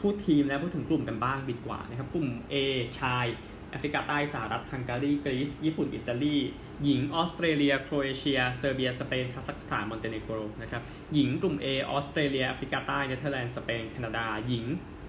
[0.00, 2.54] พูดทีมแล้วพูดถึงกลุ่มกันบ้างดีกว่านะครับ กลุ่ม A
[2.98, 3.26] ชาย
[3.70, 6.36] แอฟริกาใต้สหรัฐฮังการีกรีซญี่ปุ่น อิตาลี
[6.84, 10.82] หญิงออสเตรเลีย โครเอเชีย เซอร์เบีย สเปน คาซัคสถาน มอนเตเนโกรนะครับ
[11.14, 14.64] หญิงกลุ่ม A ออสเตรเลีย แอฟริกาใต้ เนเธอร์แลนด์ สเปน แคนาดา หญิง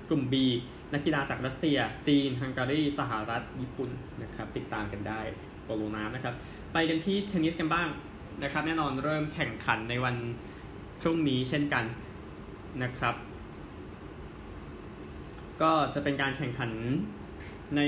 [0.10, 0.36] กลุ่ม B
[0.94, 3.90] นักกีฬาจากรัสเซีย จีน ฮังการี สหรัฐ ญี่ปุ่น
[4.22, 5.22] นะครับ ติดตามกันได้
[5.64, 6.36] โปโลน้ำนะครับ
[6.74, 7.88] ไปกันที่เทนนิสกันบ้าง
[8.44, 10.16] นะครับ แน่นอนเริ่มแข่งขันในวัน
[11.02, 11.84] พรุ่งนี้เช่นกัน
[12.84, 13.16] นะครับ
[15.62, 16.72] ก็จะเป็นการแข่งขัน
[17.76, 17.82] ใน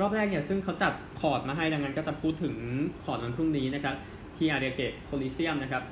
[0.00, 2.54] รอบแรกเนี่ยซึ่งเขาจัดคอร์ตมาให้ดังนั้นก็จะพูดถึง
[3.04, 3.94] คอร์ตวันพรุ่งนี้นะครับ
[4.36, 5.82] ที่อาริอาเกะโคลิเซียมนะครับ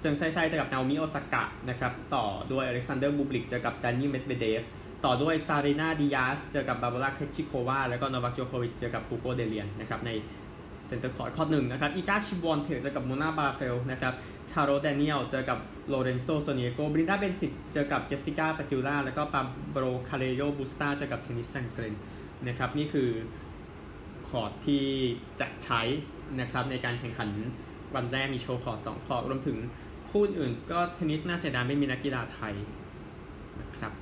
[0.00, 4.62] เจิงไซไซจะกับนาโอมิโอซากะนะครับต่อด้วยอเล็กซานเดอร์บูบลิกเจอกับดานิลเมดเวเดฟ
[5.04, 10.10] ต่อด้วยซารีนาดิยาสเจอกับบาบาร่าเครจิโควาแล้วก็โนวัคโจโควิชเจอกับฮูโกเดเลียนนะครับใน
[10.86, 14.14] center court คอร์ตหนึ่งนะครับอีกาชวิออนเทเจอกับโมนาบาเฟลนะครับ
[14.50, 19.40] ทาโรแดเนียลเจอกับโลเรนโซโซเนียโกเบลินดาเบนซิชเจอกับเจสสิก้าเปกูล่าแล้วก็ปา
[19.70, 21.94] โบลคาร์เรโนบุสตาเจอกับเทนนิสแซนด์เกรน
[22.48, 23.08] นะครับนี่คือ
[24.28, 24.84] คอร์ตที่
[25.40, 25.80] จะใช้
[26.40, 27.30] นะครับในการแข่งขัน
[27.94, 29.58] วันแรกมี show court สองคอร์ตรวมถึง
[30.10, 32.54] คู่อื่นก็เทนนิสน่าเสียดายไม่มีนักกีฬาไทย
[33.60, 33.92] นะครับ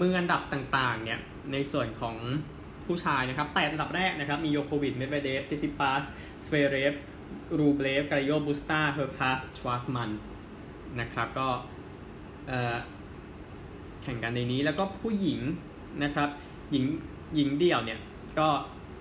[0.00, 1.20] มืออันดับต่างๆเนี่ย
[1.52, 2.16] ในส่วนของ
[2.88, 6.04] ผู้ชายนะครับแปดอันดับแรกนะครับมีโจโควิชเมดเวเดฟซิตซิปาส
[6.44, 6.94] ซเวเรฟ
[7.58, 10.10] รูเบลฟคาร์เรโนบุสตาเฮอร์คาสชวาสมัน
[11.00, 11.48] นะครับก็
[14.02, 15.40] แข่งกันในนี้แล้วก็ผู้หญิง
[16.04, 16.28] นะครับ
[16.70, 16.84] หญิง
[17.34, 18.00] หญิงเดี่ยวเนี่ย
[18.38, 18.48] ก็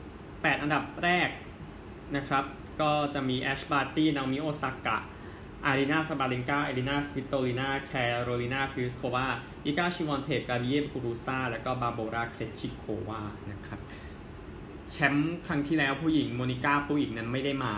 [0.06, 1.30] 8 อันดับแรก
[2.15, 2.43] นะครับ
[2.82, 4.97] ก็จะมีแอชบาร์ตี้นาโอมิโอซากะ
[5.65, 9.26] อารีนาสบาเลนกาเอลินาสวิตโตลินาแคโรลินาพลิสโควา
[9.65, 13.80] อีกาชวิออนเทกาบิเญมูกูรูซาและก็บาร์โบราเครจิโควานะครับ
[14.91, 17.74] แชมป์ครั้งที่แล้วผู้หญิงโมนิก้าผู้หญิงนั้นไม่ได้มา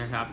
[0.00, 0.26] นะครับ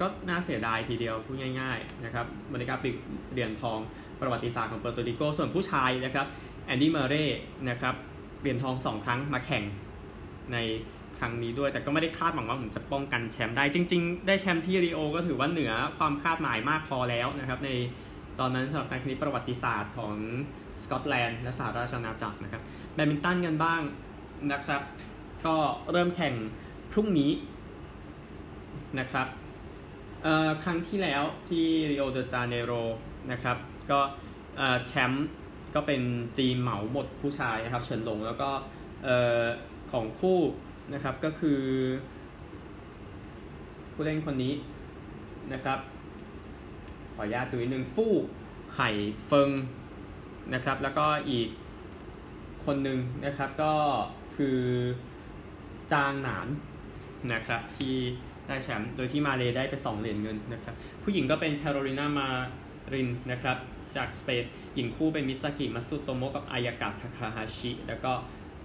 [0.00, 2.96] ก็น่าเสียดายทีเดียวพูดง่ายๆนะครับโมนิก้าปุยก์
[3.32, 3.78] เหรียญทอง
[4.20, 6.26] ประวัติศาสตร์ของเปอร์โตริโกส่วนผู้ชายนะครับ
[6.66, 7.26] แอนดี้เมอร์เรย์
[7.70, 7.94] นะครับ
[8.40, 9.64] เหรียญทองสองครั้งมาแข่ง
[10.52, 10.56] ใน
[11.22, 17.70] รั้งนี้ด้วย แต่ก็ไม่ได้คาดหวังว่าผมจะป้องกันแชมป์ได้ จริง ๆ ได้แชมป์ที่ริโอ ก็ถือว่าเหนือความคาดหมายมากพอแล้วนะครับ ใน
[18.40, 20.14] ตอนนั้นสำหรับการคณิตประวัติศาสตร์ของ
[20.82, 22.62] สกอตแลนด์และสหราชอาณาจักรนะครับ
[22.94, 23.80] แบดมินตันกันบ้าง
[24.52, 24.82] นะครับ
[25.46, 25.56] ก็
[25.92, 26.34] เริ่มแข่ง
[26.92, 27.30] พรุ่งนี้
[28.98, 29.26] นะครับ
[30.62, 32.72] ครั้งที่แล้วที่ริโอเดจาเนโร
[33.32, 33.56] นะครับ
[33.90, 34.00] ก็
[34.86, 35.26] แชมป์
[35.74, 36.02] ก็เป็น
[36.38, 38.50] จีนเหมาหมดผู้ชายนะครับ เฉินหลงแล้วก็
[39.92, 40.38] ของคู่
[40.92, 41.60] นะครับก็คือ
[43.92, 44.54] ผู้เล่นคนนี้
[45.52, 45.78] นะครับ
[47.14, 48.12] ขออนุญาตดูอีกหนึ่งฟู่
[48.76, 48.90] ไห่
[49.26, 49.50] เฟิง
[50.54, 51.48] นะครับ แล้วก็อีก
[52.64, 53.74] คนหนึ่งนะครับก็
[54.36, 54.58] คือ
[55.92, 56.48] จางหนาน
[57.32, 57.96] นะครับที่
[58.46, 62.28] ได้แชมป์โดยที่มาเลได้ไป 2 เหรียญเงินนะครับ ผู้หญิงก็เป็นแคโรลินามา
[62.92, 63.56] รินนะครับ
[63.96, 68.12] จากสเปนหญิงคู่เป็นมิซากิมัสุโตโมะกับอายากะทาคาฮาชิ แล้วก็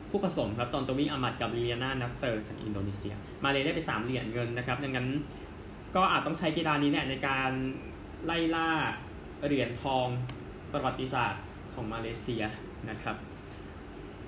[0.09, 5.07] คู่ผสมครับตอนโตวีอาหมัดกับลิลียานานัตซีร์จากอินโดนีเซีย มาเลย์ได้ไป 3 เหรียญเงินนะครับดังนั้น
[5.95, 7.51] ก็อาจต้องใช้กีฬานี้เนี่ยในการ
[8.25, 8.69] ไล่ล่า
[9.45, 10.07] เหรียญทอง
[10.71, 11.43] ประวัติศาสตร์
[11.73, 12.43] ของมาเลเซีย
[12.89, 13.15] นะครับ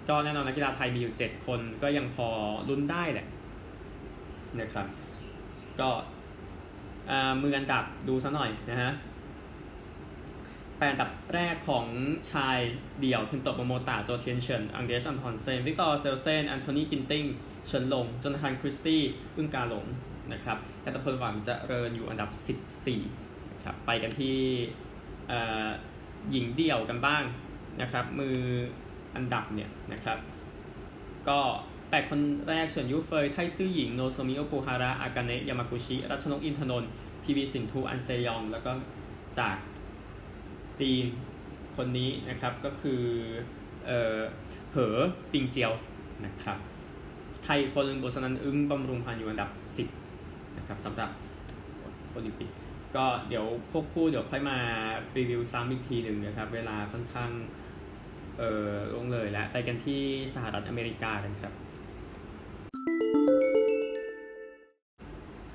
[0.10, 2.28] ก็แน่นอนนักกีฬาไทยมีอยู่ 7 คนก็ยังพอ
[2.70, 3.28] ลุ้นได้แหละ
[4.60, 4.88] นะครับ
[5.80, 5.90] ก็
[7.42, 8.92] มืออันดับดูซะหน่อยนะฮะ
[10.80, 11.86] แปดอันดับแรกของ
[12.32, 12.58] ชาย
[13.00, 17.26] เดี่ยวเคนโตะโมโมตะโจเทียนเฉินอันเดรสแอนทอนเซนวิกตอร์แอ็กเซลเซนแอนโทนีกินติง
[17.68, 19.02] เฉินหลงโจนาธานคริสตี้
[19.36, 19.86] อึ้งกาหลง
[20.34, 22.30] นะครับกันตภณหวังเจริญอยู่อันดับ
[22.88, 24.38] 14นะครับไปกันที่
[26.32, 27.24] หญิงเดี่ยวกันบ้าง
[27.82, 28.38] นะครับมือ
[29.16, 30.18] อันดับเนี่ยนะครับ
[31.28, 31.40] ก็
[31.90, 36.92] แปดคนแรกเฉินยูเฟย ไทซื่อหญิง โนโซมิโอกุฮาระ อากาเนะ ยามากุชิ รัชนกอินทนนท์
[37.24, 38.72] พีวีสินทูอันเซยอง แล้วก็
[39.40, 39.58] จาก
[40.82, 41.06] จีน
[41.76, 43.02] คนนี้นะครับก็คือ
[43.86, 44.20] เออ
[44.72, 44.98] เหอ
[45.32, 45.72] ปิงเจียว
[46.26, 46.58] นะครับ
[47.44, 49.50] ไทยคนลึงโบสนันอึ้งบำรุงพันอยู่อันดับ
[50.06, 51.10] 10นะครับสำหรับ
[52.12, 52.50] โอลิมปิก
[52.96, 54.58] ก็เดี๋ยวพวกคู่เดี๋ยวค่อยมา
[55.18, 57.32] รีวิวซ้ำอีกทีหนึ่งนะครับ เวลาค่อนข้าง
[58.38, 60.02] เออลงเลยแล้วไปกันที่
[60.34, 61.54] สหรัฐอเมริกากันครับ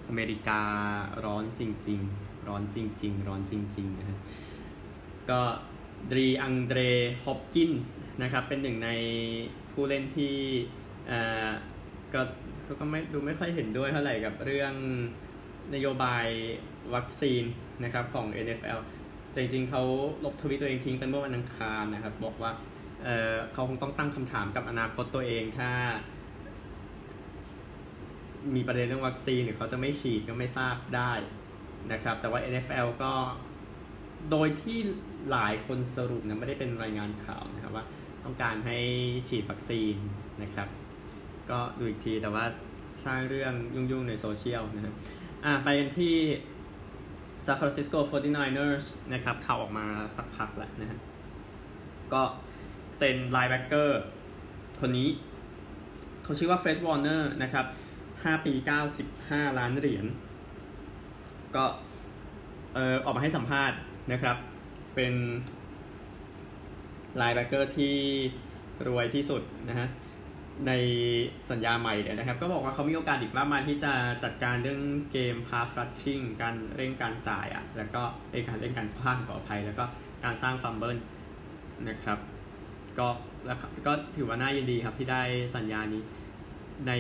[0.08, 0.60] อเมริกา
[1.24, 4.18] ร้อนจริง ๆ ร้อนจริง ๆ ร้อนจริง ๆ นะฮะ
[5.30, 5.42] ก็
[6.10, 6.80] ดรีอังเดร
[7.24, 8.90] ฮอปกินส์นะครับเป็นหนึ่งใน
[9.72, 10.36] ผู้เล่นที่
[12.14, 12.20] ก็
[12.64, 14.74] เขาก็ไม่ดูไม่ค่อยเห็นด้วยเท่าไหร่กับเรื่อง
[15.74, 16.26] นโยบาย
[16.94, 17.44] วัคซีน
[17.84, 18.80] นะครับของ NFL
[19.30, 19.82] แต่จริงๆเขา
[20.24, 22.52] ลบทวิตตัวเองทิ้งไปเมื่อวันอังคารนะครับ บอกว่า
[23.02, 25.70] เเขาคงต้องตั้งคำถามกับอนาคตตัวเองถ้า
[28.54, 31.12] มีประเด็นเรื่องวัคซีนหรือเขาจะไม่ฉีดก็ไม่ทราบได้
[31.92, 33.12] นะครับ แต่ว่า NFL ก็
[34.30, 34.78] โดยที่
[35.30, 37.84] หลายคนสรุปนะไม่ได้เป็นรายงานข่าวนะครับว่า
[38.24, 38.76] ต้องการให้
[39.28, 39.94] ฉีดวัคซีน
[40.42, 40.68] นะครับ
[41.50, 42.44] ก็ดูอีกทีแต่ว่า
[43.04, 44.94] สร้างเรื่องยุ่งๆในโซเชียลนะครับ
[45.44, 46.14] อะไปกันที่
[47.46, 50.98] San Francisco 49ers นะครับข่าวออกมาสักพักแล้วนะฮะ
[52.12, 52.22] ก็
[52.96, 54.00] เซ็น linebacker
[54.80, 55.08] คนนี้
[56.22, 57.66] เขาชื่อว่าเฟรดวอร์เนอร์นะครับ
[58.10, 58.52] 5 ปี
[58.84, 60.06] 95 ล้านเหรียญ
[61.56, 61.64] ก็
[62.74, 63.78] เออออกมาให้สัมภาษณ์
[64.12, 64.36] นะครับ
[64.94, 65.14] เป็น
[67.16, 67.94] linebacker ที่
[68.86, 69.88] รวยที่สุดนะฮะ
[70.66, 70.72] ใน
[71.50, 73.92] สัญญาใหม่เนี่ยนะครับ ก็บอกว่าเขามีโอกาสอีกมากมายที่จะ
[74.24, 79.84] จัดการเรื่องเกม pass rushing การเร่งการจ่ายอะ่ะแล้วก็เการเร่งการคว้างขออภัย แล้วก็
[80.24, 80.96] การสร้าง fumble
[81.88, 82.18] นะครับ
[82.98, 83.08] ก็
[83.46, 85.22] แล้วก็ถือว่าน่ายินดีครับที่ได้
[85.56, 86.02] สัญญานี้
[86.88, 86.92] ใน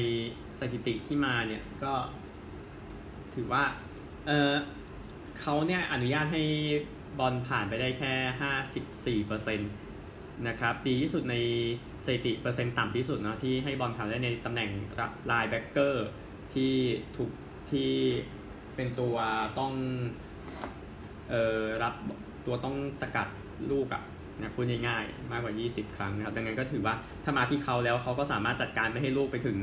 [0.58, 1.92] สถิติที่มาเนี่ยก็
[3.34, 3.64] ถือว่า
[4.26, 4.52] เออ
[5.40, 6.42] เขาเนี่ยอนุญาตให้
[7.18, 9.18] บอลผ่านไปได้แค่
[9.58, 11.36] 54%นะครับดีที่สุดใน
[12.04, 14.70] สถิติเปอร์เซ็นต์ต่ำที่สุดเนาะที่ให้บอลผ่านได้ในตำแหน่ง
[15.26, 16.06] linebacker
[16.54, 16.72] ที่
[17.16, 17.30] ถูก
[17.70, 17.90] ที่
[18.76, 19.16] เป็นตัว
[19.58, 19.72] ต้อง
[21.30, 21.94] เอ่อรับ
[22.46, 23.28] ตัวต้องสกัด
[23.70, 24.02] ลูกอะ
[24.40, 26.94] นะพูดง่ายๆมากกว่า 20 ครั้งนะครับดังนั้นก็ถือว่า
[27.24, 29.58] ถ้ามาที่เขาแล้วเขาก็สามารถจัดการไม่ให้ลูกไปถึง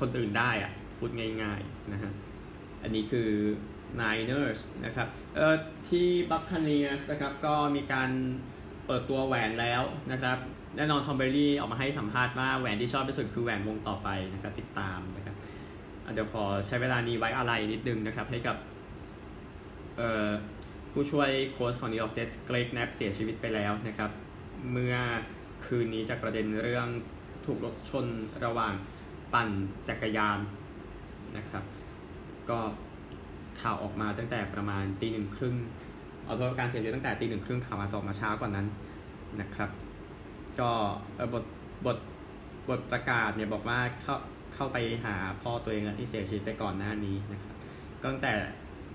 [0.00, 1.10] คนอื่นได้อะพูด
[1.42, 2.12] ง่ายๆนะฮะ
[2.84, 3.30] อันนี้คือ
[4.00, 5.54] Niners นะครับเอ่อ
[5.88, 8.10] ที่ Buccaneers นะครับก็มีการ
[8.86, 10.38] เปิดตัวแหวนแล้วนะครับ
[10.76, 15.36] แน่นอนทอมเบอรี่ออกมาให้สัมภาษณ์ว่าแหวนที่ชอบที่สุดคือแหวนวงต่อไปนะครับติดตามนะครับ
[16.14, 18.56] เดี๋ยวขอใช้เวลานี้ไว้อะไรนิดนึงนะครับให้กับ
[20.92, 24.10] ผู้ช่วยโค้ชของนิวยอร์กเจ็ตส์เกรกแนปเสียชีวิตไปแล้วนะครับ
[24.72, 24.96] เมื่อ
[25.66, 26.88] คืนนี้จากประเด็นเรื่อง
[27.46, 28.06] ถูกรถชน
[28.44, 28.72] ระหว่าง
[29.34, 29.48] ปั่น
[29.88, 30.38] จักรยาน
[31.36, 31.64] นะครับ
[32.50, 32.58] ก็
[33.60, 35.56] ข่าวออกมาตั้งแต่ประมาณตีหนึ่งครึ่ง
[36.24, 38.66] เอาตัวการเสียชีวิตตั้งแต่ตีหนึ่งครึ่งข่าวมาออกมาช้ากว่านั้น
[39.40, 39.70] นะครับ
[40.60, 40.70] ก็
[41.32, 41.44] บท
[41.86, 41.98] บท
[42.68, 44.16] บทประกาศเนี่ยบอกว่าเข้า
[44.54, 47.54] เข้าไปหาพ่อตัวเองที่เสียชีวิตไปก่อนหน้านี้นะครับ
[48.04, 48.32] ตั้งแต่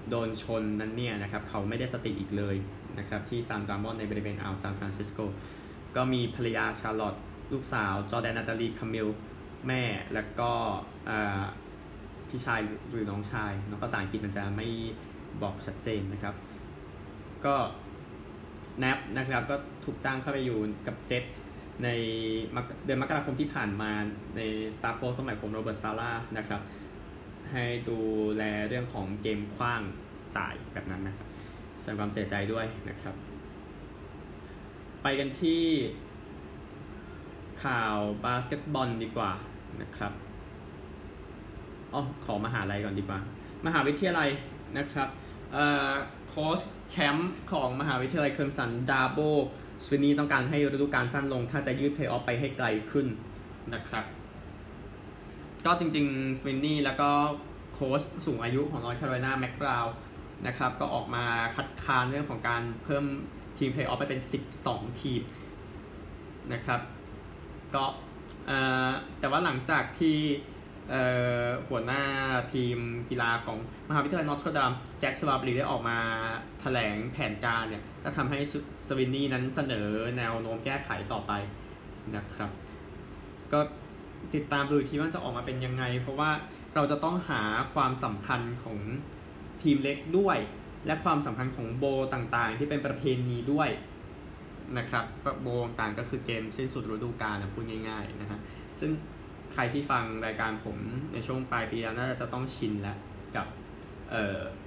[0.10, 2.56] โดนชนนั้นเนี่ยนะครับเขาไม่ได้สติอีกเลย
[3.00, 5.20] นะครับที่ซานดรามอนในบริเวณอ่าวซานฟรานซิสโก
[5.96, 7.16] ก็มีภรรยาชาร์ลอต
[7.54, 9.08] ลูกสาว จอแดนนาตาลีคามิล
[9.68, 9.84] แม่
[10.14, 10.52] แล้วก็
[12.30, 12.60] พี่ชาย
[12.92, 14.68] หรือน้องชายน้องภาษาอังกฤษมันจะไม่
[15.42, 16.36] บอกชัดเจนนะครับ
[17.46, 17.56] ก็
[18.80, 21.48] แนปนะครับก็ถูกจ้างเข้าไปอยู่กับเจ็ตส์
[21.84, 21.90] ใน
[22.86, 23.92] เดือนมกราคมที่ผ่านมา
[24.36, 24.42] ใน
[24.76, 26.62] สตาฟโค้ชสมัยของโรเบิร์ตซาลาห์นะครับ
[27.52, 28.00] ให้ดู
[28.36, 29.82] แลเรื่องของเกมขว้าง
[30.38, 31.28] จ่ายแบบนั้นนะครับ
[31.80, 33.16] แสดงความเสียใจด้วยนะครับ
[35.04, 35.64] ไปกันที่
[37.64, 39.32] ข่าวบาสเกตบอลดีกว่า
[39.82, 40.14] นะครับ
[41.94, 43.20] อ๋อขอมหาลัยก่อนดีกว่า
[43.66, 44.30] มหาวิทยาลัย
[44.78, 45.10] นะครับ
[46.30, 49.20] โค้ชแชมป์ของมหาวิทยาลัยเคลมสันดาโบ
[49.86, 53.08] สวินนี่ต้องการให้ฤดูกาลสั้นลง ถ้าจะยืดเพลย์ออฟไปให้ไกลขึ้น
[53.74, 54.06] นะครับ
[55.66, 57.10] ก็จริงๆสวินนี่แล้วก็
[57.74, 59.86] โค้ชสูงอายุของนอร์ทแคโรไลนาแม็กบราว
[60.48, 61.26] นะครับก็ออกมา
[61.56, 63.06] คัดค้านเรื่องของการเพิ่ม
[63.58, 64.22] ทีมเพลย์ออฟไปเป็น
[64.62, 65.22] 12 ทีม
[66.54, 66.80] นะครับ
[67.76, 67.86] ก็
[69.20, 70.18] แต่ว่าหลังจากที่
[71.70, 72.04] หัวหน้า
[72.54, 72.78] ทีม
[73.10, 73.58] กีฬาของ
[73.90, 75.98] มหาวิทยาลัยนอตเตอร์ดัมแจ็คสวาบรีได้ออกมา
[76.62, 78.40] แถลงแผนการเนี่ยก็ทำให้
[78.88, 81.32] สวินนี่นั้นเสนอแนวโน้มแก้ไขต่อไป
[82.16, 82.50] นะครับ
[83.54, 83.60] ก็
[84.34, 86.32] ติดตามดูทีว่าจะออกมาเป็นยังไง เพราะว่า
[86.76, 87.42] เราจะต้องหา
[87.74, 88.78] ความสำคัญของ
[89.62, 90.38] ทีมเล็กด้วย
[90.86, 93.70] และความสำคัญของโบต่างๆ ที่เป็นประเพณีด้วย
[94.78, 95.06] นะครับ
[95.42, 95.48] โบ
[95.80, 98.40] ต่างก็คือเกมสิ้นสุดฤดูกาลนะพูดง่ายๆนะฮะ
[98.80, 98.92] ซึ่ง
[99.54, 100.78] ใครที่ฟังรายการผม
[101.14, 102.98] ในช่วงปลายปีแล้วน่าจะต้องชินแล้ว
[103.36, 103.48] กับ
[104.10, 104.14] เ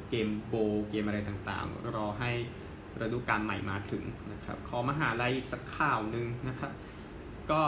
[0.08, 0.54] เกมโบ
[0.90, 2.30] เกมอะไรต่างๆ รอให้
[3.00, 6.70] ฤดูกาลใหม่มาถึงนะครับ ขอมาหาลัยอีกสักข่าวหนึ่งนะครับ
[7.50, 7.60] ก็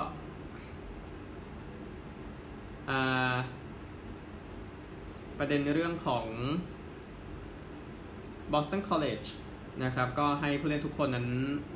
[5.38, 6.26] ประเด็นเรื่องของ
[8.52, 9.28] Boston College
[9.84, 11.28] นะครับ ก็ให้ผู้เล่นทุกคนนั้น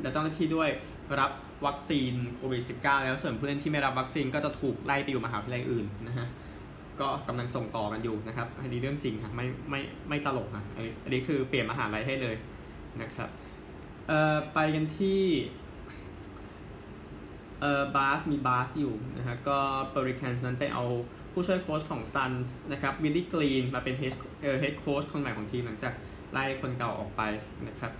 [0.03, 0.69] และเจ้าหน้าที่ด้วย
[1.21, 1.31] รับ
[1.67, 6.27] วัคซีนโควิด -19 แล้วส่วนผู้เล่นที่ไม่รับวัคซีนก็จะถูกไล่ไปอยู่มหาวิทยาลัยอื่นนะฮะ
[7.01, 12.37] ก็กำลังส่งต่อกันอยู่นะครับ อันนี้เรื่องจริงครับไม่ไม่ไม่ตลกนะอันนี้อันนี้คือเปลี่ยนมหาลัยให้เลย
[13.03, 13.29] นะครับ
[14.09, 15.21] เอ่อไปกันที่
[17.61, 19.59] เอ่อบาสมีบาสอยู่นะฮะก็
[19.91, 20.85] เพลิแคนส์นั้นไปเอา
[21.33, 25.95] ผู้ช่วยโค้ชของซันส์นะครับวิลลี่กรีนมาเป็น headเอ่อเฮดโค้ชคนใหม่ของทีมหลังจาก
[26.33, 27.23] ไล่คนเก่าออกไป
[27.69, 27.93] นะครับ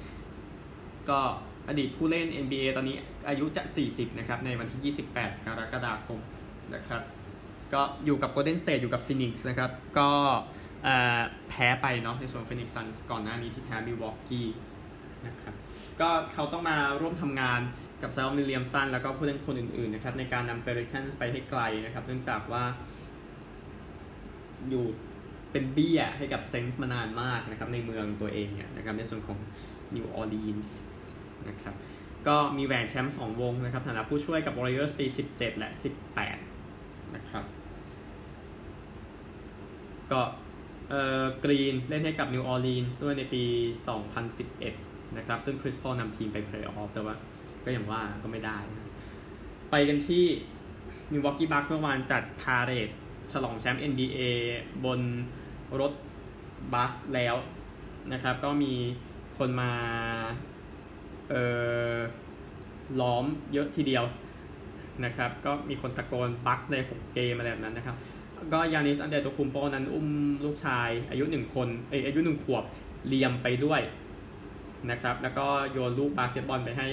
[1.11, 1.21] ก็
[1.69, 2.97] อดีตผู้เล่น NBA ตอนนี้
[3.29, 6.21] อายุจะ 40 นะครับ ในวันที่ 28 กรกฎาคม
[6.75, 7.03] นะครับ
[7.73, 10.11] ก็อยู่กับ Golden State อยู่กับ Phoenix นะครับ ก็
[11.49, 14.49] แพ้ไปเนาะในส่วน Phoenix Suns ก่อนหน้านี้ที่แพ้ Milwaukee
[15.27, 15.55] นะครับ
[16.01, 17.61] ก็เขาต้องมาร่วมทำงาน
[18.03, 22.65] กับซาลมิเลียมสันแล้วก็ผู้เล่นคนอื่นๆนะครับในการนำเปริคันไปให้ไกลนะครับ เนื่องจากว่า
[24.69, 24.85] อยู่
[25.53, 29.39] เป็นเบี้ยให้กับเซนส์มานานมากนะครับในเมืองตัวเองเนี่ยนะครับในส่วนของ
[29.95, 31.75] New Orleans นะครับ
[32.29, 35.71] ก็มีแหวนแชมป์2วงนะครับฐานะผู้ช่วยกับ Warriors ปี 17 และ
[36.43, 37.45] 18 นะครับ
[40.13, 40.21] ก็
[40.89, 43.43] เอ่อกรีนเล่นให้กับ New Orleans ด้วยในปี
[44.31, 47.15] 2011 นะครับ ซึ่งคริสพอลนำทีมไปเพลย์ออฟแต่ว่า
[47.65, 48.87] ก็อย่างว่าก็ไม่ได้นะ
[49.71, 50.25] ไปกันที่
[51.13, 52.89] Milwaukee Bucks เมื่อวานจัดพาเรด
[53.33, 54.21] ฉลองแชมป์ NBA
[54.85, 55.01] บน
[55.81, 55.93] รถ
[56.73, 57.37] บัสแล้ว
[58.13, 58.73] นะครับ ก็มี
[59.39, 59.73] คนมา
[63.01, 64.05] ล้อมเยอะทีเดียว
[65.05, 67.97] นะครับ ก็มีคนตะโกนบัคใน6เกมอะไรแบบนั้นนะครับ
[68.53, 70.07] ก็ยานิสอันเดโตคุมโปนั้นอุ้ม
[70.45, 72.65] ลูกชาย อายุหนึ่งคนเออายุหนึ่งขวบ
[73.09, 73.81] เลียมไปด้วย
[74.91, 76.89] นะครับ แล้วก็โยนลูกบาสเกตบอลไปให้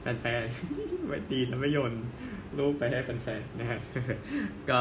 [0.00, 1.92] แฟนๆไว้ดีแล้วไม่โยน
[2.58, 3.80] ลูกไปให้แฟนๆนะครับ
[4.70, 4.80] ก็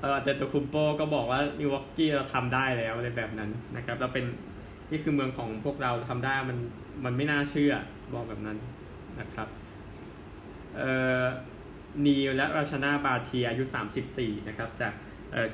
[0.00, 4.24] เออแต่ตัวคุมโปก็บอกว่านิววอกกี้เราทำได้แล้วในแบบนั้นนะครับ เราเป็น
[4.90, 6.58] นี่คือเมืองของพวกเราทำได้มัน
[7.04, 7.74] มันไม่น่าเชื่อ
[8.12, 8.58] บอกแบบนั้น
[9.20, 9.48] นะครับ
[10.76, 10.90] เอ่
[11.22, 11.24] อ
[12.06, 13.64] นีลและราชนาบาเทียอายุ
[14.06, 14.92] 34 นะครับ จาก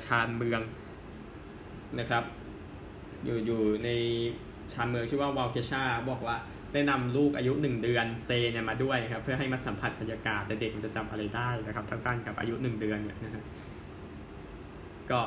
[0.05, 0.61] ชานเมือง
[1.99, 2.23] นะครับ
[3.25, 3.89] อยู่อยู่ใน
[4.71, 6.37] ชานเมืองชื่อว่าวาลเกชาบอกว่า
[6.73, 13.43] ได้นำลูกอายุ 1 เดือนเซเนี่ยมาด้วยครับ เพื่อให้มาสัมผัสบรรยากาศแต่เด็กมันจะจำอะไรได้นะครับทั้งกันกับอายุ 1 เดือนเนี่ยนะฮะ
[15.11, 15.21] ก็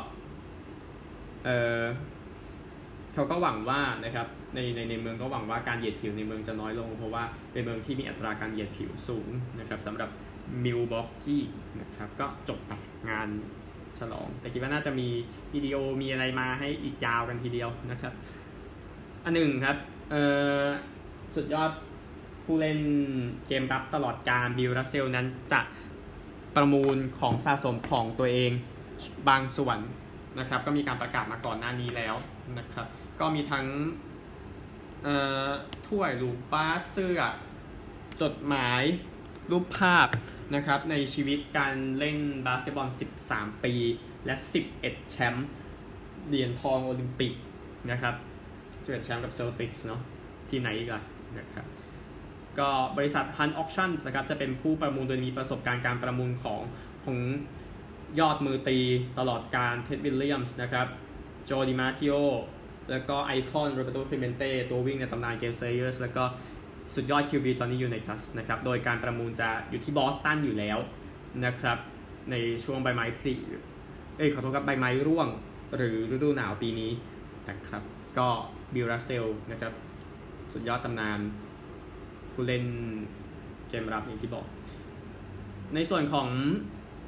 [1.44, 1.82] เออ
[3.16, 9.28] เขาก็หวังว่านะครับในในในเมืองก็หวังว่าการเหยียดผิวในเมืองจะน้อยลง เพราะว่าเป็นเมืองที่มีอัตราการเหยียดผิวสูง
[9.60, 10.10] นะครับสำหรับ
[10.64, 11.44] มิลบ็อกกี้
[11.80, 12.72] นะครับก็จบไป
[13.10, 13.28] งาน
[13.98, 15.08] ฉลอง แต่คิดว่าน่าจะมี
[15.54, 18.12] วิดีโอมีอะไรมาให้อีกยาวกันทีเดียวนะครับ
[19.24, 19.76] อันหนึ่งครับ
[20.10, 20.16] เอ
[20.60, 20.64] อ
[21.34, 21.70] สุดยอด
[22.44, 22.78] ผู้เล่น
[23.48, 25.60] เกมรับตลอดการบิลรัสเซลนั้นจะ
[26.56, 28.52] ประมูลของสะสมของตัวเอง
[29.28, 29.78] บางส่วน
[30.38, 32.14] นะครับ ก็มีการประกาศมาก่อนหน้านี้แล้ว
[32.58, 32.86] นะครับ
[33.20, 33.66] ก็มีทั้ง
[35.88, 37.20] ถ้วยรูปป้าเสื้อ
[38.22, 38.82] จดหมาย
[39.50, 40.08] รูปภาพ
[40.54, 42.88] นะครับ ในชีวิตการเล่นบาสเกตบอล
[43.26, 43.74] 13 ปี
[44.26, 44.34] และ
[44.72, 45.48] 11 แชมป์
[46.28, 47.32] เหรียญทองโอลิมปิก
[47.90, 48.14] นะครับ
[48.62, 50.00] 11แชมป์กับเซลติกส์เนาะ
[50.48, 51.02] ที่ไหนอีกล่ะ
[51.38, 51.66] นะครับ
[52.58, 56.60] ก็บริษัท Hunt Auctions นะครับจะเป็นผู้ประมูลโดยมีประสบการณ์การประมูลของ
[57.04, 57.18] ของ
[58.20, 58.78] ยอดมือตี
[59.18, 60.86] ตลอดการเท็ดวิลเลียมส์นะครับ
[61.44, 62.14] โจดิมาจิโอ
[62.90, 66.24] แล้วก็ไอคอนโรแบร์โตเคลเมนเต้ตัววิ่งในตำนานเกลเซเยอร์สแล้วก็
[66.94, 70.78] สุดยอด QB จอห์นนี่ยูไนตัสนะครับโดยการประมูลจะอยู่ที่บอสตันอยู่แล้ว
[71.44, 71.78] นะครับ
[72.30, 73.34] ในช่วงใบไม้ผลิ
[74.16, 75.28] เอ้ยขอโทษครับใบไม้ร่วง
[75.76, 76.92] หรือฤดูหนาวปีนี้
[77.48, 77.82] นะครับ
[78.18, 78.28] ก็
[78.74, 79.72] บิลรัสเซลนะครับ
[80.52, 81.18] สุดยอดตำนาน
[82.32, 82.64] ผู้เล่น
[83.68, 84.46] เกมรับอย่างที่บอก
[85.74, 86.28] ในส่วนของ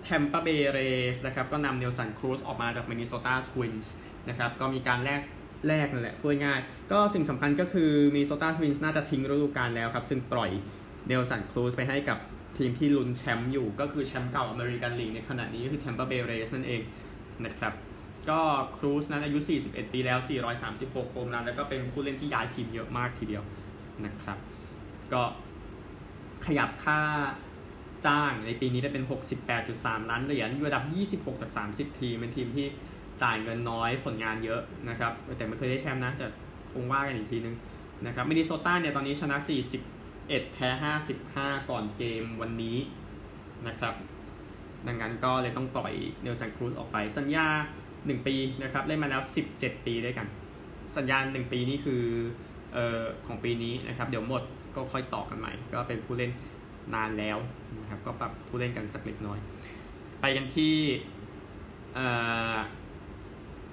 [0.02, 0.78] แทมปาเบย์เรย์
[1.14, 3.94] สนะครับก็นำเนลสันครูซออกมาจากมินนิโซตาทวินส์
[4.28, 5.20] นะครับก็มีการแลก
[5.68, 6.60] แลกนั่นแหละพูดง่าย
[6.92, 10.50] ก็สิ่งสำคัญก็คือมินนิโซตาทวินส์น่าจะทิ้งฤดูกาลแล้วครับ จึงปล่อย
[11.06, 12.18] เนลสันครูซไปให้กับ
[12.56, 16.80] ทีมที่ลุ้นแชมป์อยู่ก็คือแชมป์เก่าอเมริกันลีกในขณะนี้ก็คือแทมปาเบย์เรย์สนั่นเอง
[17.44, 17.72] นะครับ
[18.30, 18.40] ก็
[18.76, 20.18] ครูซนั้นอายุ 41 ปีแล้ว
[20.66, 23.42] 436โฮมรันแล้วก็เป็นผู้เล่นที่ย้ายทีมเยอะมากทีเดียว
[24.04, 24.38] นะครับ
[25.12, 25.22] ก็
[26.46, 27.00] ขยับค่า
[28.06, 29.04] จ้างในปีนี้ได้เป็น
[29.56, 30.84] 68.3 ล้านเหรียญอยู่อันดับ
[31.30, 32.66] 26 จาก 30 ทีมเป็นทีมที่
[33.22, 36.26] จ่ายเงินน้อยผลงานเยอะนะครับแต่ไม่เคยได้แชมป์นะแต่
[36.72, 37.56] คงว่ากันอีกทีนึง
[38.06, 39.36] นะครับมินนิโซตาเนี่ยตอนนี้ชนะ
[39.94, 40.68] 41 แพ้
[41.20, 42.76] 55 ก่อนเกมวันนี้
[43.68, 43.94] นะครับ
[44.86, 47.46] ดังนั้นก็เลยต้องปล่อยเนลสันครูซออกไป สัญญา
[47.92, 49.22] 1 ปีนะครับเล่นมาแล้ว
[49.54, 50.26] 17 ปีด้วยกัน
[50.96, 52.02] สัญญา 1 ปีนี่คือ
[52.72, 54.42] เอ่อของปีนี้นะครับเดี๋ยวหมด
[54.74, 56.32] ก็ค่อยต่อกันใหม่ ก็เป็นผู้เล่น
[56.94, 57.38] นานแล้ว
[57.80, 59.38] นะครับก็ปรับผู้เล่นกันสักเล็กน้อย
[60.20, 60.74] ไปกันที่
[61.94, 62.06] เอ่
[62.52, 62.56] อ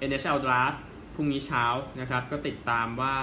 [0.08, 0.78] NHL Draft
[1.14, 1.64] พรุ่งนี้เช้า
[2.00, 3.14] นะครับ ก็ติดตามว่า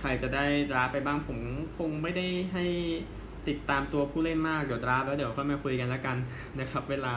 [0.00, 1.38] ใครจะได้ดราฟไปบ้างผม
[1.78, 2.64] คงไม่ได้ให้
[3.48, 6.16] ติดตามตัวผู้เล่นมาก เดี๋ยวดราฟแล้วเดี๋ยวค่อยมาคุยกันแล้วกัน
[6.60, 7.12] นะครับ เวลา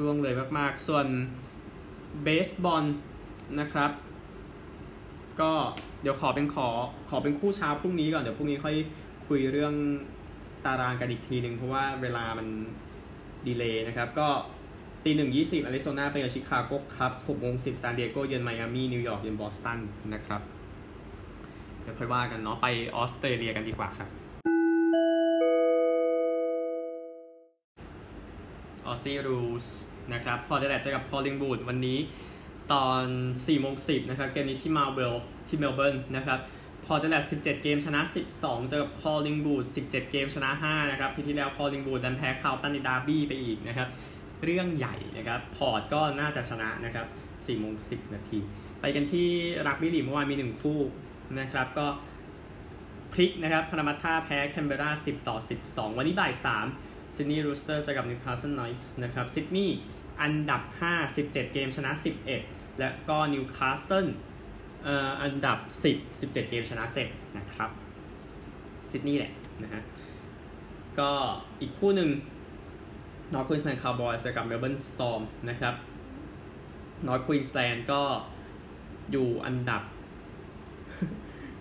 [0.00, 1.06] ล่วงเลยมากๆ ส่วน
[2.22, 2.84] เบสบอล
[3.60, 3.90] นะครับ
[5.40, 5.52] ก็
[6.02, 6.68] เดี๋ยวขอเป็นขอ
[7.08, 8.76] ขอเป็นคู่เช้าพรุ่งนี้ก่อนเดี๋ยวพรุ่งนี้ค่อย
[9.28, 9.74] คุยเรื่อง
[10.64, 12.46] ตารางกันอีกทีหนึ่งเพราะว่าเวลามัน
[13.46, 14.28] delay นะครับ ก็
[15.08, 19.78] ตีหนึ่งยี่สิบอาริโซนาไปกับชิคาโกคัพส์หกโมงสิบซานดิเอโกเยือนไมอามี่นิวยอร์กเยือนบอสตัน
[20.14, 20.40] นะครับ
[21.82, 22.66] เดี๋ยวค่อยว่ากันเนาะไป
[22.96, 24.08] ออสเตรเลียกันดีกว่าครับ
[28.86, 29.66] Aussie Rules
[30.12, 31.98] นะครับพอร์ตแอดิเลดเจอกับคอลลิงวูดวันนี้
[32.72, 35.14] ตอน4โมง10นะครับเกมนี้ที่มาเบล
[35.48, 36.38] ที่เมลเบิร์นนะครับ
[36.84, 38.00] พอร์ตแอดิเลด17 เกมชนะ
[38.36, 43.90] 12 เจอกับคอลลิงวูด17 เกมชนะ 5 นะครับ ที่ที่แล้วคอลลิงวูดดันแพ้คาร์ลตันในดาร์บี้ไปอีกนะครับ
[44.44, 48.38] เรื่องใหญ่นะครับพอร์ตก็น่าจะชนะนะครับ4โมง10 นาที
[48.80, 49.28] ไปกันที่
[49.66, 50.80] รักบี้ลีกเมื่อวานมี 1 คู่
[51.40, 51.86] นะครับก็
[53.12, 56.32] พลิกนะครับพาร์รามัตตาแพ้แคนเบรา10 ต่อ 12 วันนี้บ่าย
[56.74, 59.78] 3ซิดนีย์รูสเตอร์เจอกับนิวคาสเซิลไนท์สนะครับซิดนีย์
[60.22, 61.90] อันดับ 5 17 เกมชนะ
[62.36, 64.06] 11 และก็นิวคาสเซิล
[65.22, 65.58] อันดับ
[65.92, 67.70] 10 17 เกมชนะ 7 นะครับ
[68.90, 69.82] ซิดนีย์แหละนะฮะ
[70.98, 71.10] ก็
[71.60, 72.10] อีกคู่หนึ่ง
[73.32, 75.74] นอร์ทควีนสแลนด์คาวบอยส์กับเมลเบิร์นสตอร์มนะครับ
[77.06, 78.00] นอร์ทควีนสแลนด์ก็
[79.12, 79.82] อยู่อันดับ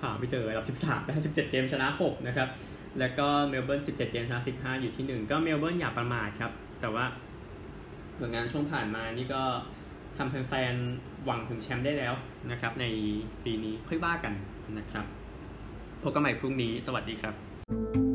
[0.02, 2.50] หาไม่เจออันดับ 13แต่17 เกมชนะ 6 นะครับ
[3.00, 7.06] แล้วก็เมลเบิร์น 17 เกมชนะ 15 อยู่ที่ 1 ก็เมลเบิร์นอย่าประมาทครับ แต่ว่า
[8.20, 9.44] ผลงานช่วงผ่านมานี่ก็
[10.18, 12.14] ทำแฟนๆหวังถึงแชมป์ได้แล้ว
[12.52, 12.86] นะครับ ใน
[13.44, 14.34] ปีนี้ค่อยว่ากัน
[14.78, 15.06] นะครับ
[16.02, 18.07] พบกันใหม่พรุ่งนี้ สวัสดีครับ